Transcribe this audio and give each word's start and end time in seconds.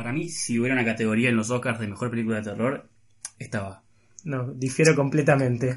Para 0.00 0.14
mí, 0.14 0.30
si 0.30 0.58
hubiera 0.58 0.74
una 0.74 0.84
categoría 0.86 1.28
en 1.28 1.36
los 1.36 1.50
Oscars 1.50 1.78
de 1.78 1.86
mejor 1.86 2.08
película 2.08 2.36
de 2.36 2.44
terror, 2.44 2.88
estaba. 3.38 3.82
No, 4.24 4.50
difiero 4.54 4.96
completamente. 4.96 5.76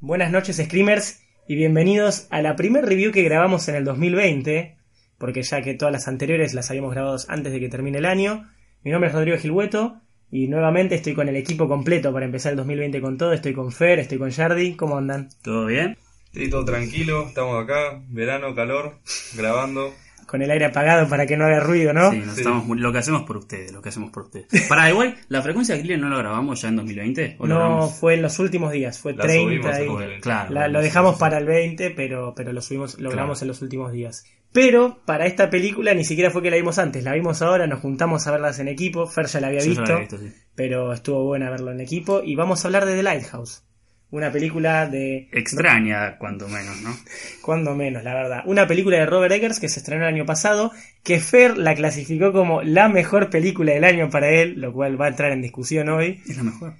Buenas 0.00 0.32
noches, 0.32 0.56
Screamers, 0.56 1.20
y 1.46 1.56
bienvenidos 1.56 2.26
a 2.30 2.40
la 2.40 2.56
primer 2.56 2.86
review 2.86 3.12
que 3.12 3.22
grabamos 3.22 3.68
en 3.68 3.74
el 3.74 3.84
2020, 3.84 4.78
porque 5.22 5.44
ya 5.44 5.62
que 5.62 5.74
todas 5.74 5.92
las 5.92 6.08
anteriores 6.08 6.52
las 6.52 6.68
habíamos 6.68 6.90
grabado 6.90 7.16
antes 7.28 7.52
de 7.52 7.60
que 7.60 7.68
termine 7.68 7.98
el 7.98 8.06
año. 8.06 8.50
Mi 8.82 8.90
nombre 8.90 9.08
es 9.08 9.14
Rodrigo 9.14 9.38
Gilhueto, 9.38 10.00
y 10.32 10.48
nuevamente 10.48 10.96
estoy 10.96 11.14
con 11.14 11.28
el 11.28 11.36
equipo 11.36 11.68
completo 11.68 12.12
para 12.12 12.24
empezar 12.26 12.50
el 12.50 12.56
2020 12.56 13.00
con 13.00 13.16
todo. 13.16 13.32
Estoy 13.32 13.52
con 13.52 13.70
Fer, 13.70 14.00
estoy 14.00 14.18
con 14.18 14.32
Jardi. 14.32 14.74
¿Cómo 14.74 14.96
andan? 14.98 15.28
¿Todo 15.44 15.66
bien? 15.66 15.96
Sí, 16.34 16.50
todo 16.50 16.64
tranquilo, 16.64 17.28
estamos 17.28 17.62
acá, 17.62 18.02
verano, 18.08 18.52
calor, 18.52 18.98
grabando. 19.36 19.94
Con 20.26 20.42
el 20.42 20.50
aire 20.50 20.64
apagado 20.64 21.08
para 21.08 21.26
que 21.26 21.36
no 21.36 21.44
haga 21.44 21.60
ruido, 21.60 21.92
¿no? 21.92 22.10
Sí, 22.10 22.18
nos 22.18 22.34
Sí. 22.34 22.40
estamos 22.40 22.76
lo 22.76 22.90
que 22.90 22.98
hacemos 22.98 23.22
por 23.22 23.36
ustedes, 23.36 23.70
lo 23.70 23.80
que 23.82 23.90
hacemos 23.90 24.10
por 24.10 24.24
ustedes. 24.24 24.46
Para 24.68 24.88
igual, 24.90 25.14
¿la 25.28 25.42
frecuencia 25.42 25.76
de 25.76 25.96
no 25.98 26.08
lo 26.08 26.18
grabamos 26.18 26.62
ya 26.62 26.68
en 26.70 26.76
2020? 26.76 27.36
¿O 27.38 27.46
No, 27.46 27.56
grabamos? 27.56 27.94
fue 28.00 28.14
en 28.14 28.22
los 28.22 28.38
últimos 28.40 28.72
días, 28.72 28.98
fue 28.98 29.12
La 29.12 29.22
30 29.24 29.76
subimos 29.76 30.02
y- 30.16 30.20
Claro. 30.20 30.52
La- 30.52 30.66
lo 30.68 30.80
dejamos 30.80 31.14
sí. 31.16 31.20
para 31.20 31.36
el 31.38 31.44
20, 31.44 31.90
pero, 31.90 32.32
pero 32.34 32.52
lo 32.54 32.62
subimos, 32.62 32.94
lo 32.94 32.98
Claro. 33.00 33.12
grabamos 33.12 33.42
en 33.42 33.48
los 33.48 33.60
últimos 33.62 33.92
días. 33.92 34.24
Pero 34.52 35.00
para 35.06 35.26
esta 35.26 35.48
película 35.48 35.94
ni 35.94 36.04
siquiera 36.04 36.30
fue 36.30 36.42
que 36.42 36.50
la 36.50 36.56
vimos 36.56 36.78
antes, 36.78 37.02
la 37.04 37.14
vimos 37.14 37.40
ahora, 37.40 37.66
nos 37.66 37.80
juntamos 37.80 38.26
a 38.26 38.32
verlas 38.32 38.58
en 38.58 38.68
equipo, 38.68 39.06
Fer 39.06 39.26
ya 39.26 39.40
la 39.40 39.46
había 39.46 39.60
Yo 39.60 39.68
visto, 39.68 39.82
lo 39.82 39.92
había 39.92 40.00
visto, 40.00 40.18
sí. 40.18 40.32
pero 40.54 40.92
estuvo 40.92 41.24
buena 41.24 41.50
verlo 41.50 41.72
en 41.72 41.80
equipo 41.80 42.22
y 42.22 42.36
vamos 42.36 42.64
a 42.64 42.68
hablar 42.68 42.84
de 42.84 42.94
The 42.94 43.02
Lighthouse, 43.02 43.64
una 44.10 44.30
película 44.30 44.86
de 44.86 45.30
Extraña, 45.32 46.18
cuanto 46.18 46.46
menos, 46.48 46.82
¿no? 46.82 46.94
cuando 47.40 47.74
menos, 47.74 48.04
la 48.04 48.12
verdad. 48.12 48.42
Una 48.44 48.66
película 48.66 48.98
de 48.98 49.06
Robert 49.06 49.32
Eggers 49.32 49.58
que 49.58 49.70
se 49.70 49.80
estrenó 49.80 50.06
el 50.06 50.14
año 50.14 50.26
pasado, 50.26 50.70
que 51.02 51.18
Fer 51.18 51.56
la 51.56 51.74
clasificó 51.74 52.30
como 52.30 52.60
la 52.60 52.90
mejor 52.90 53.30
película 53.30 53.72
del 53.72 53.84
año 53.84 54.10
para 54.10 54.28
él, 54.28 54.60
lo 54.60 54.74
cual 54.74 55.00
va 55.00 55.06
a 55.06 55.08
entrar 55.08 55.32
en 55.32 55.40
discusión 55.40 55.88
hoy. 55.88 56.20
Es 56.28 56.36
la 56.36 56.42
mejor. 56.42 56.74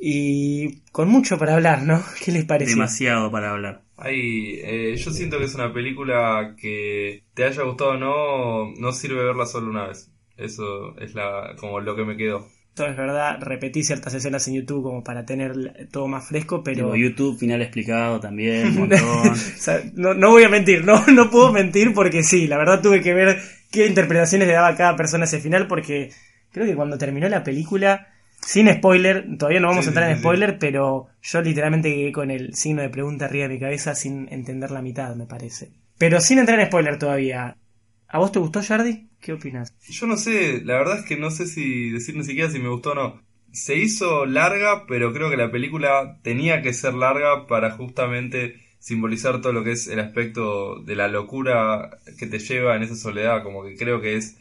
Y 0.00 0.80
con 0.92 1.08
mucho 1.08 1.38
para 1.38 1.54
hablar, 1.56 1.82
¿no? 1.82 2.02
¿Qué 2.24 2.32
les 2.32 2.46
parece? 2.46 2.70
Demasiado 2.70 3.30
para 3.30 3.50
hablar. 3.50 3.82
Ay, 4.00 4.60
eh, 4.62 4.94
yo 4.96 5.10
siento 5.10 5.38
que 5.38 5.44
es 5.44 5.54
una 5.56 5.72
película 5.72 6.54
que 6.56 7.24
te 7.34 7.44
haya 7.44 7.64
gustado 7.64 7.90
o 7.90 7.96
no, 7.96 8.72
no 8.78 8.92
sirve 8.92 9.24
verla 9.24 9.44
solo 9.44 9.70
una 9.70 9.88
vez. 9.88 10.12
Eso 10.36 10.96
es 10.98 11.14
la 11.14 11.56
como 11.58 11.80
lo 11.80 11.96
que 11.96 12.04
me 12.04 12.16
quedó. 12.16 12.46
Todo 12.74 12.86
es 12.86 12.96
verdad, 12.96 13.38
repetí 13.40 13.82
ciertas 13.82 14.14
escenas 14.14 14.46
en 14.46 14.54
YouTube 14.54 14.84
como 14.84 15.02
para 15.02 15.26
tener 15.26 15.88
todo 15.90 16.06
más 16.06 16.28
fresco, 16.28 16.62
pero... 16.62 16.94
YouTube, 16.94 17.36
final 17.36 17.60
explicado 17.60 18.20
también, 18.20 18.68
un 18.68 18.76
montón. 18.76 19.00
O 19.32 19.34
sea, 19.34 19.82
no, 19.94 20.14
no 20.14 20.30
voy 20.30 20.44
a 20.44 20.48
mentir, 20.48 20.84
no, 20.84 21.04
no 21.08 21.28
puedo 21.28 21.52
mentir 21.52 21.92
porque 21.92 22.22
sí, 22.22 22.46
la 22.46 22.56
verdad 22.56 22.80
tuve 22.80 23.02
que 23.02 23.14
ver 23.14 23.40
qué 23.72 23.88
interpretaciones 23.88 24.46
le 24.46 24.54
daba 24.54 24.76
cada 24.76 24.94
persona 24.94 25.24
a 25.24 25.26
ese 25.26 25.40
final 25.40 25.66
porque 25.66 26.10
creo 26.52 26.66
que 26.66 26.76
cuando 26.76 26.98
terminó 26.98 27.28
la 27.28 27.42
película, 27.42 28.06
sin 28.40 28.68
spoiler, 28.72 29.36
todavía 29.38 29.60
no 29.60 29.68
vamos 29.68 29.84
Sí, 29.84 29.88
a 29.88 29.90
entrar 29.90 30.10
en 30.10 30.16
sí, 30.16 30.20
spoiler, 30.20 30.58
pero 30.58 31.08
yo 31.22 31.42
literalmente 31.42 31.92
quedé 31.94 32.12
con 32.12 32.30
el 32.30 32.54
signo 32.54 32.82
de 32.82 32.88
pregunta 32.90 33.26
arriba 33.26 33.48
de 33.48 33.54
mi 33.54 33.60
cabeza 33.60 33.94
sin 33.94 34.28
entender 34.32 34.70
la 34.70 34.82
mitad, 34.82 35.14
me 35.16 35.26
parece. 35.26 35.72
Pero 35.98 36.20
sin 36.20 36.38
entrar 36.38 36.58
en 36.60 36.66
spoiler 36.66 36.98
todavía. 36.98 37.56
¿A 38.08 38.18
vos 38.18 38.32
te 38.32 38.38
gustó, 38.38 38.62
Jardi? 38.62 39.08
¿Qué 39.20 39.32
opinas? 39.34 39.74
Yo 39.88 40.06
no 40.06 40.16
sé, 40.16 40.62
la 40.64 40.74
verdad 40.78 41.00
es 41.00 41.04
que 41.04 41.16
no 41.16 41.30
sé 41.30 41.46
si 41.46 41.90
decir 41.90 42.16
ni 42.16 42.24
siquiera 42.24 42.50
si 42.50 42.58
me 42.58 42.68
gustó 42.68 42.92
o 42.92 42.94
no. 42.94 43.22
Se 43.52 43.76
hizo 43.76 44.26
larga, 44.26 44.86
pero 44.86 45.12
creo 45.12 45.30
que 45.30 45.36
la 45.36 45.50
película 45.50 46.18
tenía 46.22 46.62
que 46.62 46.72
ser 46.74 46.94
larga 46.94 47.46
para 47.46 47.70
justamente 47.72 48.60
simbolizar 48.78 49.40
todo 49.40 49.52
lo 49.52 49.64
que 49.64 49.72
es 49.72 49.88
el 49.88 50.00
aspecto 50.00 50.80
de 50.82 50.94
la 50.96 51.08
locura 51.08 51.98
que 52.18 52.26
te 52.26 52.38
lleva 52.38 52.76
en 52.76 52.82
esa 52.82 52.94
soledad, 52.94 53.42
como 53.42 53.64
que 53.64 53.76
creo 53.76 54.00
que 54.00 54.16
es 54.16 54.36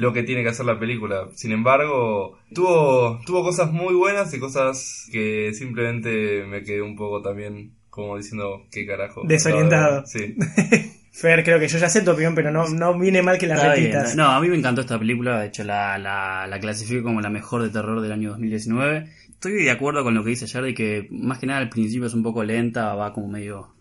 lo 0.00 0.14
que 0.14 0.22
tiene 0.22 0.42
que 0.42 0.48
hacer 0.48 0.64
la 0.64 0.78
película. 0.78 1.28
Sin 1.34 1.52
embargo, 1.52 2.38
tuvo, 2.54 3.20
tuvo 3.26 3.42
cosas 3.42 3.70
muy 3.70 3.94
buenas 3.94 4.32
y 4.32 4.38
cosas 4.40 5.06
que 5.12 5.52
simplemente 5.52 6.46
me 6.46 6.62
quedé 6.62 6.80
un 6.80 6.96
poco 6.96 7.20
también 7.20 7.74
como 7.90 8.16
diciendo, 8.16 8.62
¿qué 8.72 8.86
carajo? 8.86 9.20
Desorientado. 9.26 10.06
Sí. 10.06 10.36
Fer, 11.12 11.44
creo 11.44 11.58
que 11.58 11.68
yo 11.68 11.76
ya 11.76 11.90
sé 11.90 12.00
tu 12.00 12.12
opinión, 12.12 12.34
pero 12.34 12.50
no, 12.50 12.66
no 12.68 12.98
viene 12.98 13.20
mal 13.20 13.36
que 13.36 13.46
la 13.46 13.56
Está 13.56 13.74
bien. 13.74 13.92
repitas. 13.92 14.16
No, 14.16 14.28
a 14.30 14.40
mí 14.40 14.48
me 14.48 14.56
encantó 14.56 14.80
esta 14.80 14.98
película, 14.98 15.40
de 15.40 15.48
hecho 15.48 15.64
la, 15.64 15.98
la, 15.98 16.46
la 16.46 16.60
clasifico 16.60 17.02
como 17.02 17.20
la 17.20 17.28
mejor 17.28 17.62
de 17.62 17.68
terror 17.68 18.00
del 18.00 18.12
año 18.12 18.30
2019. 18.30 19.06
Estoy 19.28 19.64
de 19.64 19.70
acuerdo 19.70 20.02
con 20.02 20.14
lo 20.14 20.24
que 20.24 20.30
dice 20.30 20.46
Jardy, 20.48 20.72
que 20.72 21.08
más 21.10 21.38
que 21.38 21.46
nada 21.46 21.58
al 21.58 21.68
principio 21.68 22.06
es 22.06 22.14
un 22.14 22.22
poco 22.22 22.42
lenta, 22.42 22.94
va 22.94 23.12
como 23.12 23.28
medio 23.28 23.74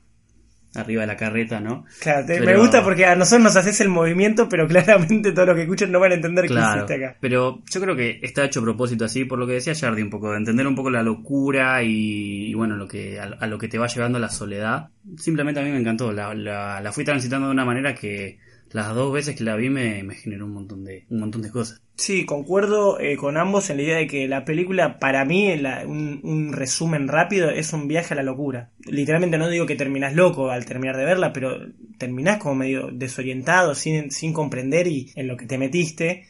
arriba 0.76 1.02
de 1.02 1.08
la 1.08 1.18
carreta, 1.18 1.60
¿no? 1.60 1.86
Claro, 2.00 2.26
te- 2.28 2.40
me 2.42 2.56
gusta 2.58 2.84
porque 2.84 3.06
a 3.06 3.16
nosotros 3.16 3.42
nos 3.44 3.56
haces 3.56 3.82
el 3.82 3.90
movimiento, 3.90 4.48
pero 4.50 4.68
claramente 4.70 5.32
todos 5.32 5.48
los 5.48 5.56
que 5.56 5.64
escuchan 5.64 5.92
no 5.92 6.00
van 6.00 6.12
a 6.12 6.16
entender 6.16 6.44
qué 6.46 6.50
Claro, 6.50 6.86
hiciste 6.86 7.06
acá. 7.06 7.18
pero 7.20 7.62
yo 7.70 7.82
creo 7.82 7.96
que 7.96 8.20
está 8.22 8.46
hecho 8.46 8.60
a 8.60 8.64
propósito 8.64 9.06
así, 9.06 9.26
por 9.26 9.40
lo 9.40 9.48
que 9.48 9.54
decía 9.54 9.74
Jardy, 9.76 10.02
un 10.04 10.10
poco, 10.10 10.32
de 10.32 10.38
entender 10.38 10.68
un 10.68 10.76
poco 10.76 10.90
la 10.92 11.02
locura 11.04 11.82
y, 11.84 12.48
y 12.50 12.54
bueno, 12.54 12.76
lo 12.76 12.88
que, 12.88 13.20
a, 13.20 13.24
a 13.24 13.48
lo 13.48 13.58
que 13.58 13.68
te 13.68 13.78
va 13.80 13.88
llevando 13.88 14.20
la 14.20 14.30
soledad. 14.30 14.90
Simplemente 15.18 15.60
a 15.60 15.64
mí 15.64 15.72
me 15.72 15.80
encantó, 15.80 16.12
la, 16.12 16.34
la, 16.36 16.80
la 16.82 16.92
fui 16.92 17.04
transitando 17.04 17.48
de 17.48 17.54
una 17.54 17.66
manera 17.66 17.96
que 17.96 18.38
las 18.72 18.94
dos 18.96 19.12
veces 19.14 19.36
que 19.36 19.44
la 19.44 19.56
vi 19.56 19.70
me, 19.70 20.04
me 20.04 20.16
generó 20.16 20.46
un 20.46 20.54
montón 20.54 20.84
de, 20.84 21.06
un 21.10 21.20
montón 21.20 21.42
de 21.42 21.50
cosas. 21.52 21.82
Sí, 21.96 22.26
concuerdo 22.26 23.00
eh, 23.00 23.18
con 23.18 23.36
ambos 23.38 23.70
en 23.70 23.78
la 23.78 23.84
idea 23.84 23.98
de 23.98 24.08
que 24.08 24.28
la 24.28 24.46
película, 24.46 25.00
para 25.00 25.26
mí, 25.26 25.56
la- 25.58 25.86
un, 25.86 26.54
resumen 26.54 27.08
rápido, 27.08 27.50
es 27.50 27.74
un 27.74 27.88
viaje 27.88 28.14
a 28.14 28.18
la 28.18 28.24
locura. 28.24 28.72
Literalmente 28.86 29.38
no 29.38 29.50
digo 29.50 29.66
que 29.66 29.76
terminás 29.76 30.16
loco 30.16 30.50
al 30.52 30.66
terminar 30.66 30.96
de 30.98 31.06
verla, 31.06 31.34
pero 31.34 31.58
terminás 31.98 32.38
como 32.38 32.56
medio 32.56 32.90
desorientado, 32.92 33.76
sin, 33.76 34.12
sin 34.12 34.32
comprender 34.34 34.88
y 34.88 35.12
en 35.16 35.28
lo 35.28 35.36
que 35.36 35.46
te 35.46 35.58
metiste. 35.58 36.28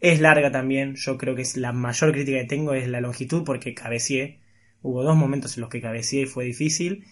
Es 0.00 0.20
larga 0.20 0.52
también, 0.52 0.94
yo 0.94 1.18
creo 1.18 1.34
que 1.34 1.42
es 1.42 1.56
la 1.56 1.72
mayor 1.72 2.12
crítica 2.12 2.38
que 2.38 2.44
tengo 2.46 2.72
es 2.74 2.86
la 2.86 3.00
longitud 3.00 3.42
porque 3.44 3.74
cabeceé. 3.74 4.38
Hubo 4.82 5.02
dos 5.02 5.16
momentos 5.16 5.56
en 5.56 5.62
los 5.62 5.70
que 5.70 5.80
cabeceé 5.80 6.22
y 6.22 6.26
fue 6.26 6.44
difícil. 6.44 7.04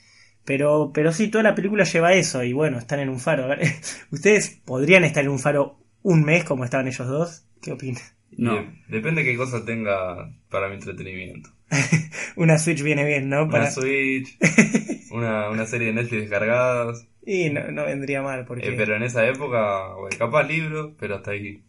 Pero, 0.46 0.92
pero 0.94 1.12
sí, 1.12 1.28
toda 1.28 1.44
la 1.44 1.54
película 1.54 1.84
lleva 1.84 2.14
eso 2.14 2.42
y 2.44 2.52
bueno, 2.54 2.78
están 2.78 3.00
en 3.00 3.10
un 3.10 3.20
faro. 3.20 3.44
A 3.44 3.48
ver, 3.48 3.60
¿Ustedes 4.10 4.62
podrían 4.64 5.04
estar 5.04 5.22
en 5.24 5.30
un 5.30 5.38
faro 5.38 5.78
un 6.02 6.24
mes 6.24 6.44
como 6.44 6.64
estaban 6.64 6.86
ellos 6.88 7.06
dos? 7.06 7.46
¿Qué 7.60 7.72
opinan? 7.72 8.02
No. 8.30 8.54
De- 8.54 8.68
depende 8.88 9.24
qué 9.24 9.36
cosa 9.36 9.64
tenga 9.64 10.32
para 10.48 10.68
mi 10.68 10.76
entretenimiento. 10.76 11.50
Una 12.36 12.58
Switch 12.58 12.82
viene 12.82 13.04
bien, 13.04 13.28
¿no? 13.28 13.48
Para... 13.48 13.64
Una 13.64 13.70
Switch, 13.72 14.38
una, 15.10 15.50
una 15.50 15.66
serie 15.66 15.88
de 15.88 15.94
Netflix 15.94 16.22
descargadas. 16.22 17.06
Y 17.24 17.50
no, 17.50 17.72
no 17.72 17.84
vendría 17.84 18.22
mal, 18.22 18.44
porque 18.44 18.68
Eh, 18.68 18.74
pero 18.76 18.94
en 18.94 19.02
esa 19.02 19.26
época, 19.26 19.94
bueno, 19.94 20.16
capaz 20.16 20.44
libros, 20.44 20.92
pero 20.98 21.16
hasta 21.16 21.32
ahí. 21.32 21.64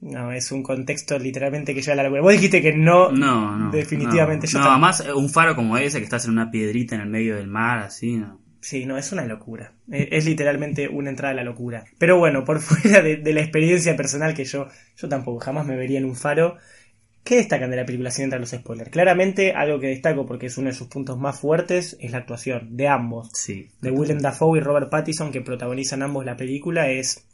No, 0.00 0.32
es 0.32 0.50
un 0.52 0.62
contexto 0.62 1.18
literalmente 1.18 1.74
que 1.74 1.82
lleva 1.82 1.92
a 1.92 1.96
la 1.96 2.02
locura. 2.04 2.22
Vos 2.22 2.32
dijiste 2.32 2.62
que 2.62 2.72
no, 2.74 3.10
No, 3.12 3.56
no. 3.56 3.70
definitivamente. 3.70 4.46
No, 4.46 4.52
yo 4.52 4.58
no, 4.60 4.70
además 4.70 5.04
eh, 5.06 5.12
un 5.12 5.28
faro 5.28 5.54
como 5.56 5.76
ese 5.78 5.98
que 5.98 6.04
estás 6.04 6.24
en 6.24 6.32
una 6.32 6.50
piedrita 6.50 6.94
en 6.94 7.02
el 7.02 7.08
medio 7.08 7.36
del 7.36 7.48
mar, 7.48 7.80
así, 7.80 8.16
¿no? 8.16 8.40
Sí, 8.62 8.84
no, 8.84 8.98
es 8.98 9.10
una 9.12 9.24
locura. 9.24 9.72
Eh, 9.90 10.08
Es 10.12 10.26
literalmente 10.26 10.88
una 10.88 11.08
entrada 11.10 11.32
a 11.32 11.36
la 11.36 11.44
locura. 11.44 11.84
Pero 11.98 12.18
bueno, 12.18 12.44
por 12.44 12.60
fuera 12.60 13.00
de, 13.02 13.16
de 13.16 13.32
la 13.32 13.40
experiencia 13.40 13.96
personal 13.96 14.34
que 14.34 14.44
yo, 14.44 14.68
yo 14.96 15.08
tampoco 15.08 15.38
jamás 15.40 15.66
me 15.66 15.76
vería 15.76 15.98
en 15.98 16.04
un 16.04 16.16
faro. 16.16 16.56
¿Qué 17.22 17.36
destacan 17.36 17.70
de 17.70 17.76
la 17.76 17.84
película 17.84 18.10
sin 18.10 18.24
entrar 18.24 18.40
los 18.40 18.50
spoilers? 18.50 18.88
Claramente, 18.90 19.52
algo 19.52 19.78
que 19.78 19.88
destaco 19.88 20.24
porque 20.24 20.46
es 20.46 20.56
uno 20.56 20.68
de 20.68 20.74
sus 20.74 20.88
puntos 20.88 21.18
más 21.18 21.38
fuertes 21.38 21.98
es 22.00 22.10
la 22.12 22.18
actuación 22.18 22.76
de 22.78 22.88
ambos. 22.88 23.28
Sí. 23.34 23.68
De 23.82 23.90
Willem 23.90 24.18
Dafoe 24.20 24.58
y 24.58 24.62
Robert 24.62 24.88
Pattinson, 24.90 25.30
que 25.30 25.42
protagonizan 25.42 26.02
ambos 26.02 26.24
la 26.24 26.36
película, 26.38 26.88
es 26.90 27.26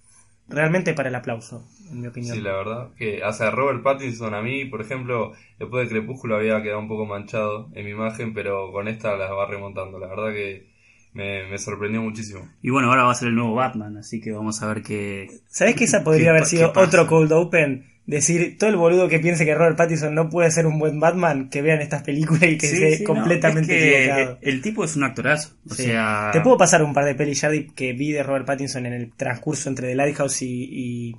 realmente 0.49 0.95
para 0.95 1.09
el 1.09 1.15
aplauso, 1.15 1.67
en 1.91 2.01
mi 2.01 2.07
opinión. 2.07 2.37
Sí, 2.37 2.43
la 2.43 2.53
verdad. 2.53 2.91
Que, 2.97 3.23
o 3.23 3.33
sea, 3.33 3.51
Robert 3.51 3.83
Pattinson 3.83 4.35
a 4.35 4.43
mí, 4.43 4.65
por 4.65 4.81
ejemplo, 4.81 5.33
después 5.59 5.89
de 5.89 5.95
Crepúsculo 5.95 6.37
había 6.37 6.63
quedado 6.63 6.81
un 6.81 6.89
poco 6.89 7.07
manchado 7.07 7.69
en 7.75 7.85
mi 7.85 7.91
imagen, 7.93 8.35
pero 8.35 8.73
con 8.73 8.89
esta 8.89 9.17
la 9.17 9.33
va 9.33 9.47
remontando. 9.47 9.99
La 9.99 10.09
verdad 10.09 10.33
que 10.33 10.69
me, 11.13 11.49
me 11.49 11.59
sorprendió 11.59 12.03
muchísimo. 12.03 12.49
Y 12.63 12.71
bueno, 12.71 12.89
ahora 12.89 13.05
va 13.05 13.13
a 13.13 13.15
ser 13.15 13.29
el 13.29 13.35
nuevo 13.35 13.55
Batman, 13.55 13.97
así 13.97 14.21
que 14.21 14.33
vamos 14.33 14.63
a 14.63 14.69
ver 14.69 14.83
qué... 14.83 15.29
¿Sabes 15.49 15.75
que 15.75 15.85
esa 15.85 16.05
podría 16.05 16.27
¿Qué 16.27 16.31
haber 16.31 16.45
sido 16.45 16.73
otro 16.75 17.07
cold 17.07 17.33
open? 17.33 17.96
Decir, 18.07 18.57
todo 18.57 18.71
el 18.71 18.77
boludo 18.77 19.09
que 19.09 19.19
piense 19.19 19.45
que 19.45 19.55
Robert 19.57 19.77
Pattinson 19.77 20.15
no 20.15 20.31
puede 20.31 20.51
ser 20.53 20.67
un 20.67 20.79
buen 20.79 21.01
Batman, 21.01 21.49
que 21.51 21.61
vean 21.61 21.81
estas 21.81 22.03
películas 22.05 22.45
y 22.45 22.57
que 22.57 22.69
Sí, 22.69 22.77
esté 22.77 22.97
sí, 22.99 23.03
no, 23.03 23.15
completamente 23.15 23.77
es 23.77 23.83
que 23.83 24.05
equivocado. 24.05 24.39
El 24.43 24.63
tipo 24.63 24.85
es 24.85 24.95
un 24.95 25.03
actorazo. 25.05 25.55
O 25.69 25.75
Sí. 25.75 25.83
sea... 25.87 26.31
Te 26.33 26.41
puedo 26.41 26.57
pasar 26.57 26.85
un 26.85 26.95
par 26.95 27.05
de 27.05 27.17
pelis, 27.17 27.41
Jardy, 27.41 27.67
que 27.71 27.95
vi 27.95 28.13
de 28.13 28.23
Robert 28.23 28.47
Pattinson 28.47 28.87
en 28.87 28.93
el 28.93 29.13
transcurso 29.13 29.69
entre 29.69 29.89
The 29.89 29.95
Lighthouse 29.97 30.43
y, 30.43 30.69
y. 30.71 31.17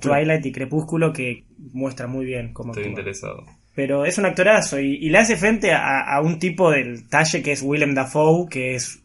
Twilight 0.00 0.44
y 0.44 0.52
Crepúsculo, 0.52 1.10
que 1.12 1.44
muestra 1.72 2.06
muy 2.06 2.26
bien 2.26 2.52
cómo 2.52 2.72
Estoy 2.72 2.82
actúa. 2.84 3.00
interesado. 3.00 3.46
Pero 3.74 4.04
es 4.04 4.18
un 4.18 4.26
actorazo 4.26 4.78
y, 4.78 4.96
y 4.96 5.08
le 5.08 5.18
hace 5.18 5.36
frente 5.36 5.72
a, 5.72 6.00
a 6.00 6.20
un 6.20 6.38
tipo 6.38 6.70
del 6.70 7.08
talle 7.08 7.42
que 7.42 7.52
es 7.52 7.62
Willem 7.62 7.94
Dafoe, 7.94 8.46
que 8.50 8.74
es 8.74 9.00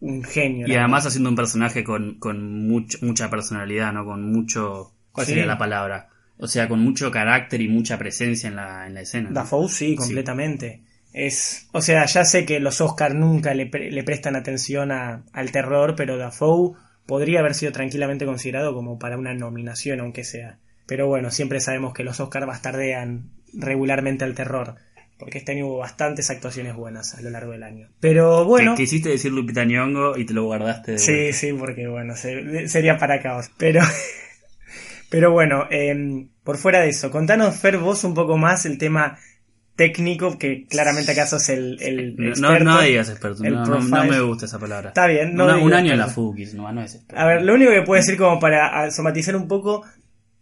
un 0.00 0.22
genio. 0.24 0.66
Y 0.66 0.74
además 0.76 1.04
haciendo 1.04 1.28
un 1.28 1.36
personaje 1.36 1.84
con, 1.84 2.14
con 2.18 2.66
much- 2.70 3.02
mucha 3.02 3.28
personalidad, 3.28 3.92
¿no? 3.92 4.06
Con 4.06 4.32
mucho... 4.32 4.92
¿Cuál 5.12 5.26
sería 5.26 5.44
la 5.44 5.58
palabra? 5.58 6.08
O 6.38 6.46
sea, 6.48 6.68
con 6.68 6.80
mucho 6.80 7.10
carácter 7.10 7.60
y 7.60 7.68
mucha 7.68 7.96
presencia 7.98 8.48
en 8.48 8.56
la, 8.56 8.86
en 8.86 8.94
la 8.94 9.00
escena. 9.02 9.28
¿no? 9.30 9.34
Dafoe 9.34 9.68
sí, 9.68 9.94
completamente. 9.96 10.82
Es, 11.12 11.68
o 11.72 11.80
sea, 11.80 12.04
ya 12.06 12.24
sé 12.24 12.44
que 12.44 12.58
los 12.58 12.80
Oscar 12.80 13.14
nunca 13.14 13.54
le, 13.54 13.66
pre- 13.66 13.90
le 13.92 14.02
prestan 14.02 14.34
atención 14.34 14.90
a- 14.90 15.22
al 15.32 15.52
terror, 15.52 15.94
pero 15.96 16.16
Dafoe 16.16 16.72
podría 17.06 17.38
haber 17.40 17.54
sido 17.54 17.70
tranquilamente 17.70 18.26
considerado 18.26 18.74
como 18.74 18.98
para 18.98 19.16
una 19.16 19.32
nominación, 19.32 20.00
aunque 20.00 20.24
sea. 20.24 20.58
Pero 20.86 21.06
bueno, 21.06 21.30
siempre 21.30 21.60
sabemos 21.60 21.94
que 21.94 22.02
los 22.02 22.18
Oscar 22.18 22.46
bastardean 22.46 23.30
regularmente 23.52 24.24
al 24.24 24.34
terror, 24.34 24.74
porque 25.18 25.38
este 25.38 25.52
año 25.52 25.68
hubo 25.68 25.78
bastantes 25.78 26.30
actuaciones 26.30 26.74
buenas 26.74 27.14
a 27.14 27.20
lo 27.22 27.30
largo 27.30 27.52
del 27.52 27.62
año. 27.62 27.88
Pero 28.00 28.44
bueno, 28.44 28.74
Que 28.74 28.82
quisiste 28.82 29.08
decir 29.10 29.30
Lupita 29.32 29.64
Nyong'o 29.64 30.18
y 30.18 30.26
te 30.26 30.34
lo 30.34 30.44
guardaste 30.44 30.92
de 30.92 30.98
sí, 30.98 31.32
sí, 31.32 31.52
porque 31.52 31.86
bueno, 31.86 32.16
se- 32.16 32.66
sería 32.68 32.98
para 32.98 33.22
caos. 33.22 33.50
Pero, 33.56 33.82
pero 35.14 35.30
bueno, 35.30 35.66
em, 35.70 36.28
por 36.42 36.56
fuera 36.56 36.80
de 36.80 36.88
eso, 36.88 37.08
contanos, 37.12 37.54
Fer, 37.56 37.78
vos 37.78 38.02
un 38.02 38.14
poco 38.14 38.36
más 38.36 38.66
el 38.66 38.78
tema 38.78 39.16
técnico, 39.76 40.38
que 40.38 40.66
claramente 40.66 41.12
acaso 41.12 41.36
es 41.36 41.48
el, 41.50 41.80
el 41.80 42.16
No, 42.16 42.28
experto. 42.30 42.64
no 42.64 42.80
digas 42.82 43.08
experto, 43.10 43.44
el 43.44 43.54
no, 43.54 43.64
no- 43.64 44.04
me 44.04 44.20
gusta 44.20 44.46
esa 44.46 44.58
palabra. 44.58 44.88
Está 44.88 45.06
bien, 45.06 45.34
no 45.36 45.44
Una- 45.44 45.56
un 45.58 45.72
año 45.72 45.92
en 45.92 45.98
la. 46.00 46.08
FUKIS, 46.08 46.54
no, 46.54 46.70
no 46.72 46.82
es 46.82 46.96
experto. 46.96 47.20
A 47.22 47.26
ver, 47.26 47.42
lo 47.42 47.54
único 47.54 47.70
que 47.70 47.82
puedo 47.82 48.00
decir 48.00 48.16
como 48.16 48.40
para 48.40 48.90
somatizar 48.90 49.36
un 49.36 49.46
poco, 49.46 49.84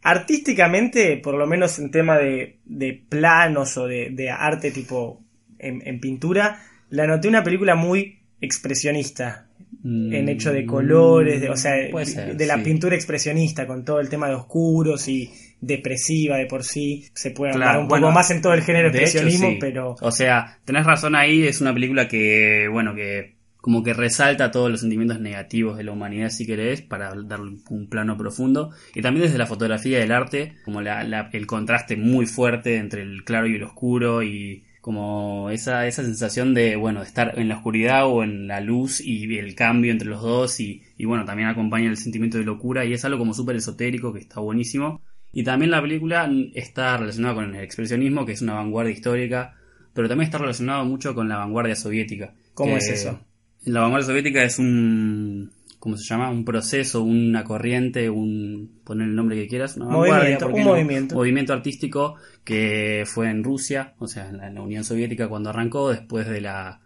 artísticamente, 0.03 1.17
por 1.19 1.35
lo 1.35 1.47
menos 1.47 1.79
en 1.79 1.91
tema 1.91 2.19
de, 2.19 2.59
de 2.65 3.03
planos 3.09 3.77
o 3.77 3.87
de, 3.87 4.11
de 4.11 4.31
arte 4.31 4.71
tipo 4.71 5.23
en, 5.59 5.83
en 5.87 6.01
pintura, 6.01 6.61
la 6.91 7.07
noté 7.07 7.29
una 7.29 7.43
película 7.45 7.75
muy 7.75 8.21
expresionista 8.41 9.47
en 9.85 10.29
hecho 10.29 10.53
de 10.53 10.65
colores, 10.65 11.41
de, 11.41 11.51
o 11.51 11.57
sea, 11.57 11.73
Mm, 11.75 12.05
ser, 12.05 12.37
de 12.37 12.47
la 12.47 12.57
sí. 12.57 12.63
pintura 12.63 12.95
expresionista, 12.95 13.67
con 13.67 13.85
todo 13.85 14.01
el 14.01 14.09
tema 14.09 14.29
de 14.29 14.35
oscuros 14.35 15.09
y 15.09 15.31
depresiva 15.61 16.37
de 16.39 16.47
por 16.47 16.65
sí, 16.65 17.09
se 17.15 17.31
puede 17.31 17.53
Claro, 17.53 17.71
hablar 17.71 17.83
un 17.83 17.89
bueno, 17.89 18.07
poco 18.07 18.15
más 18.15 18.31
en 18.31 18.43
todo 18.43 18.55
el 18.55 18.63
género 18.63 18.89
hecho, 18.89 18.99
expresionismo, 18.99 19.49
sí. 19.51 19.57
pero 19.61 19.97
O 20.01 20.11
sea, 20.11 20.59
tenés 20.65 20.87
razón 20.87 21.15
ahí, 21.15 21.45
es 21.47 21.61
una 21.61 21.73
película 21.75 22.09
que, 22.09 22.69
bueno, 22.71 22.95
que 22.95 23.35
como 23.61 23.85
que 23.85 23.95
resalta 23.95 24.51
todos 24.51 24.71
los 24.73 24.81
sentimientos 24.81 25.21
negativos 25.21 25.77
de 25.77 25.85
la 25.85 25.93
humanidad, 25.93 26.31
si 26.31 26.47
querés, 26.47 26.83
para 26.83 27.15
darle 27.15 27.59
un 27.71 27.89
plano 27.89 28.17
profundo. 28.17 28.71
Y 28.93 29.03
también 29.03 29.27
desde 29.27 29.39
la 29.39 29.47
fotografía 29.47 30.01
y 30.01 30.03
el 30.03 30.11
arte, 30.11 30.55
como 30.65 30.81
la, 30.81 31.05
la- 31.05 31.31
el 31.33 31.47
contraste 31.47 31.97
muy 31.97 32.27
fuerte 32.27 32.77
entre 32.77 33.03
el 33.03 33.23
claro 33.25 33.47
y 33.47 33.55
el 33.55 33.63
oscuro 33.63 34.23
y 34.25 34.65
como 34.83 35.49
esa, 35.51 35.87
esa 35.87 36.03
sensación 36.03 36.55
de, 36.55 36.75
bueno, 36.75 37.01
de 37.01 37.07
estar 37.07 37.39
en 37.39 37.49
la 37.49 37.57
oscuridad 37.57 38.09
o 38.09 38.25
en 38.25 38.49
la 38.49 38.61
luz 38.61 39.01
y 39.01 39.39
el 39.39 39.55
cambio 39.55 39.93
entre 39.93 40.09
los 40.09 40.23
dos 40.23 40.59
y, 40.59 40.83
y 40.99 41.05
bueno, 41.05 41.25
también 41.25 41.49
acompaña 41.49 41.89
el 41.89 41.97
sentimiento 41.97 42.37
de 42.37 42.43
locura 42.43 42.85
y 42.85 42.93
es 42.93 43.05
algo 43.05 43.21
como 43.21 43.33
súper 43.33 43.55
esotérico 43.55 44.13
que 44.13 44.19
está 44.19 44.41
buenísimo. 44.41 45.01
Y 45.33 45.45
también 45.45 45.71
la 45.71 45.81
película 45.81 46.29
está 46.55 46.97
relacionada 46.97 47.37
con 47.37 47.55
el 47.55 47.63
expresionismo, 47.63 48.27
que 48.27 48.33
es 48.33 48.43
una 48.43 48.55
vanguardia 48.55 48.93
histórica, 48.93 49.55
pero 49.95 50.09
también 50.09 50.27
está 50.27 50.39
relacionado 50.39 50.85
mucho 50.85 51.15
con 51.15 51.29
la 51.29 51.37
vanguardia 51.37 51.77
soviética. 51.77 52.35
¿Cómo 52.53 52.77
es 52.77 52.89
eso? 52.89 53.21
La 53.65 53.83
vanguardia 53.83 54.09
soviética 54.09 54.43
es 54.43 54.59
un, 54.59 55.53
¿cómo 55.83 55.97
se 55.97 56.05
llama? 56.05 56.31
Un 56.31 56.45
proceso, 56.45 57.03
una 57.03 57.43
corriente, 57.43 58.09
un, 58.09 58.79
poner 58.85 59.09
el 59.09 59.17
nombre 59.17 59.35
que 59.35 59.49
quieras, 59.49 59.77
una 59.77 59.87
vanguardia, 59.87 60.39
Movimiento, 60.39 60.47
¿por 60.47 60.55
qué 60.55 60.61
un 60.61 60.65
no? 60.65 60.73
movimiento. 60.75 61.15
movimiento 61.17 61.53
artístico 61.55 62.15
que 62.45 63.03
fue 63.05 63.29
en 63.29 63.43
Rusia, 63.43 63.95
o 63.99 64.07
sea, 64.07 64.29
en 64.29 64.37
la, 64.37 64.47
en 64.47 64.55
la 64.55 64.63
Unión 64.63 64.85
Soviética 64.85 65.27
cuando 65.29 65.51
arrancó, 65.51 65.91
después 65.91 66.29
de 66.29 66.41
la, 66.41 66.83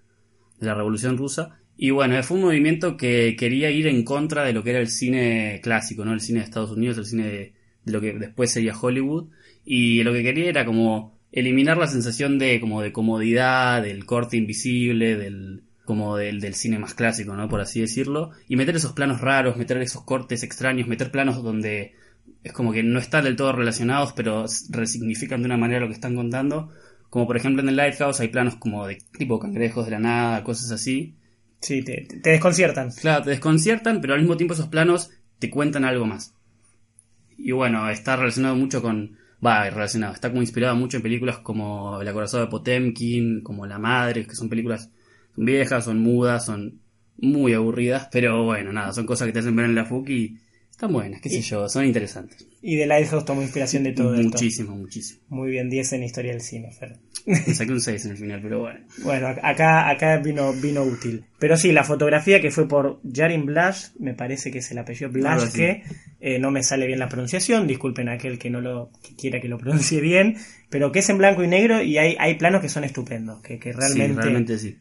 de 0.58 0.66
la 0.66 0.75
Revolución 0.75 1.19
Rusa. 1.19 1.58
Y 1.76 1.90
bueno, 1.90 2.22
fue 2.22 2.38
un 2.38 2.44
movimiento 2.44 2.96
que 2.96 3.37
quería 3.37 3.70
ir 3.70 3.87
en 3.87 4.02
contra 4.02 4.44
de 4.44 4.54
lo 4.54 4.62
que 4.62 4.70
era 4.70 4.81
el 4.81 4.88
cine 4.88 5.60
clásico, 5.62 6.06
¿no? 6.06 6.14
El 6.14 6.22
cine 6.22 6.38
de 6.38 6.46
Estados 6.46 6.70
Unidos, 6.70 6.96
el 6.96 7.04
cine 7.04 7.26
de, 7.26 7.52
de 7.84 7.92
lo 7.92 8.00
que 8.00 8.14
después 8.14 8.50
sería 8.50 8.72
Hollywood. 8.81 9.28
Y 9.62 10.02
lo 10.04 10.14
que 10.14 10.22
quería 10.22 10.49
era 10.49 10.64
como 10.64 11.19
eliminar 11.32 11.76
la 11.76 11.87
sensación 11.87 12.38
de 12.38 12.60
como 12.60 12.81
de 12.81 12.92
comodidad, 12.92 13.82
del 13.82 14.06
corte 14.06 14.38
invisible, 14.38 15.16
del 15.16 15.65
como 15.86 16.16
del, 16.16 16.40
del 16.40 16.54
cine 16.54 16.78
más 16.78 16.92
clásico, 16.92 17.34
¿no? 17.34 17.48
Por 17.48 17.60
así 17.62 17.80
decirlo. 17.80 18.32
Y 18.48 18.56
meter 18.56 18.76
esos 18.76 18.92
planos 18.92 19.22
raros, 19.22 19.56
meter 19.56 19.78
esos 19.78 20.04
cortes 20.04 20.42
extraños, 20.42 20.88
meter 20.88 21.10
planos 21.10 21.42
donde 21.42 21.94
es 22.42 22.52
como 22.52 22.72
que 22.72 22.82
no 22.82 22.98
están 22.98 23.24
del 23.24 23.36
todo 23.36 23.52
relacionados, 23.52 24.12
pero 24.12 24.44
resignifican 24.68 25.40
de 25.40 25.46
una 25.46 25.56
manera 25.56 25.80
lo 25.80 25.86
que 25.86 25.94
están 25.94 26.14
contando. 26.14 26.70
Como 27.08 27.26
por 27.26 27.36
ejemplo 27.36 27.62
en 27.62 27.68
el 27.68 27.76
Lighthouse 27.76 28.20
hay 28.20 28.28
planos 28.28 28.56
como 28.56 28.86
de 28.86 28.98
tipo 29.16 29.38
cangrejos 29.38 29.86
de 29.86 29.92
la 29.92 30.00
nada, 30.00 30.42
cosas 30.42 30.72
así. 30.72 31.14
sí, 31.60 31.82
te, 31.82 32.06
te 32.22 32.30
desconciertan. 32.30 32.90
Claro, 32.90 33.24
te 33.24 33.30
desconciertan, 33.30 34.00
pero 34.00 34.14
al 34.14 34.20
mismo 34.20 34.36
tiempo 34.36 34.54
esos 34.54 34.68
planos 34.68 35.10
te 35.38 35.48
cuentan 35.48 35.84
algo 35.84 36.04
más. 36.04 36.34
Y 37.38 37.52
bueno, 37.52 37.88
está 37.88 38.16
relacionado 38.16 38.56
mucho 38.56 38.82
con... 38.82 39.16
Va, 39.44 39.68
relacionado, 39.68 40.14
está 40.14 40.30
como 40.30 40.40
inspirado 40.40 40.74
mucho 40.74 40.96
en 40.96 41.02
películas 41.02 41.38
como 41.38 42.00
El 42.00 42.08
acorazado 42.08 42.44
de 42.44 42.50
Potemkin, 42.50 43.42
como 43.42 43.66
La 43.66 43.78
Madre, 43.78 44.26
que 44.26 44.34
son 44.34 44.48
películas 44.48 44.90
son 45.36 45.44
viejas, 45.44 45.84
son 45.84 46.00
mudas, 46.00 46.46
son 46.46 46.80
muy 47.18 47.54
aburridas, 47.54 48.08
pero 48.10 48.44
bueno, 48.44 48.72
nada, 48.72 48.92
son 48.92 49.06
cosas 49.06 49.26
que 49.26 49.32
te 49.32 49.38
hacen 49.38 49.54
ver 49.54 49.66
en 49.66 49.74
la 49.74 49.84
FUC 49.84 50.08
y 50.10 50.36
están 50.70 50.92
buenas, 50.92 51.20
qué 51.22 51.30
sé 51.30 51.40
yo, 51.40 51.68
son 51.68 51.86
interesantes. 51.86 52.46
Y 52.60 52.76
de 52.76 52.84
Lighthouse 52.86 53.24
tomó 53.24 53.40
inspiración 53.42 53.84
de 53.84 53.92
todo 53.92 54.14
esto. 54.14 54.28
muchísimo, 54.28 54.76
muchísimo. 54.76 55.20
Muy 55.28 55.50
bien, 55.50 55.70
10 55.70 55.94
en 55.94 56.02
historia 56.02 56.32
del 56.32 56.42
cine, 56.42 56.70
Fer. 56.72 56.98
Me 57.24 57.54
saqué 57.54 57.72
un 57.72 57.80
6 57.82 58.04
en 58.04 58.10
el 58.10 58.16
final, 58.18 58.40
pero 58.42 58.60
bueno. 58.60 58.80
Bueno, 59.02 59.28
acá, 59.28 59.88
acá 59.88 60.18
vino, 60.18 60.52
vino 60.52 60.82
útil. 60.82 61.24
Pero 61.38 61.56
sí, 61.56 61.72
la 61.72 61.84
fotografía 61.84 62.42
que 62.42 62.50
fue 62.50 62.68
por 62.68 63.00
Jarin 63.10 63.46
Blash, 63.46 63.86
me 63.98 64.12
parece 64.12 64.50
que 64.50 64.58
es 64.58 64.70
el 64.70 64.78
apellido 64.78 65.10
Blash, 65.10 65.52
que 65.52 65.82
eh, 66.20 66.38
no 66.38 66.50
me 66.50 66.62
sale 66.62 66.86
bien 66.86 66.98
la 66.98 67.08
pronunciación, 67.08 67.66
disculpen 67.66 68.08
a 68.08 68.14
aquel 68.14 68.38
que 68.38 68.50
no 68.50 68.60
lo 68.60 68.90
que 69.02 69.14
quiera 69.14 69.40
que 69.40 69.48
lo 69.48 69.58
pronuncie 69.58 70.00
bien, 70.02 70.36
pero 70.68 70.92
que 70.92 70.98
es 70.98 71.08
en 71.08 71.18
blanco 71.18 71.42
y 71.42 71.48
negro 71.48 71.80
y 71.80 71.96
hay, 71.96 72.16
hay 72.18 72.34
planos 72.34 72.60
que 72.60 72.68
son 72.68 72.84
estupendos, 72.84 73.40
que, 73.40 73.58
que 73.58 73.72
realmente, 73.72 74.14
sí, 74.14 74.20
realmente 74.20 74.58
sí. 74.58 74.76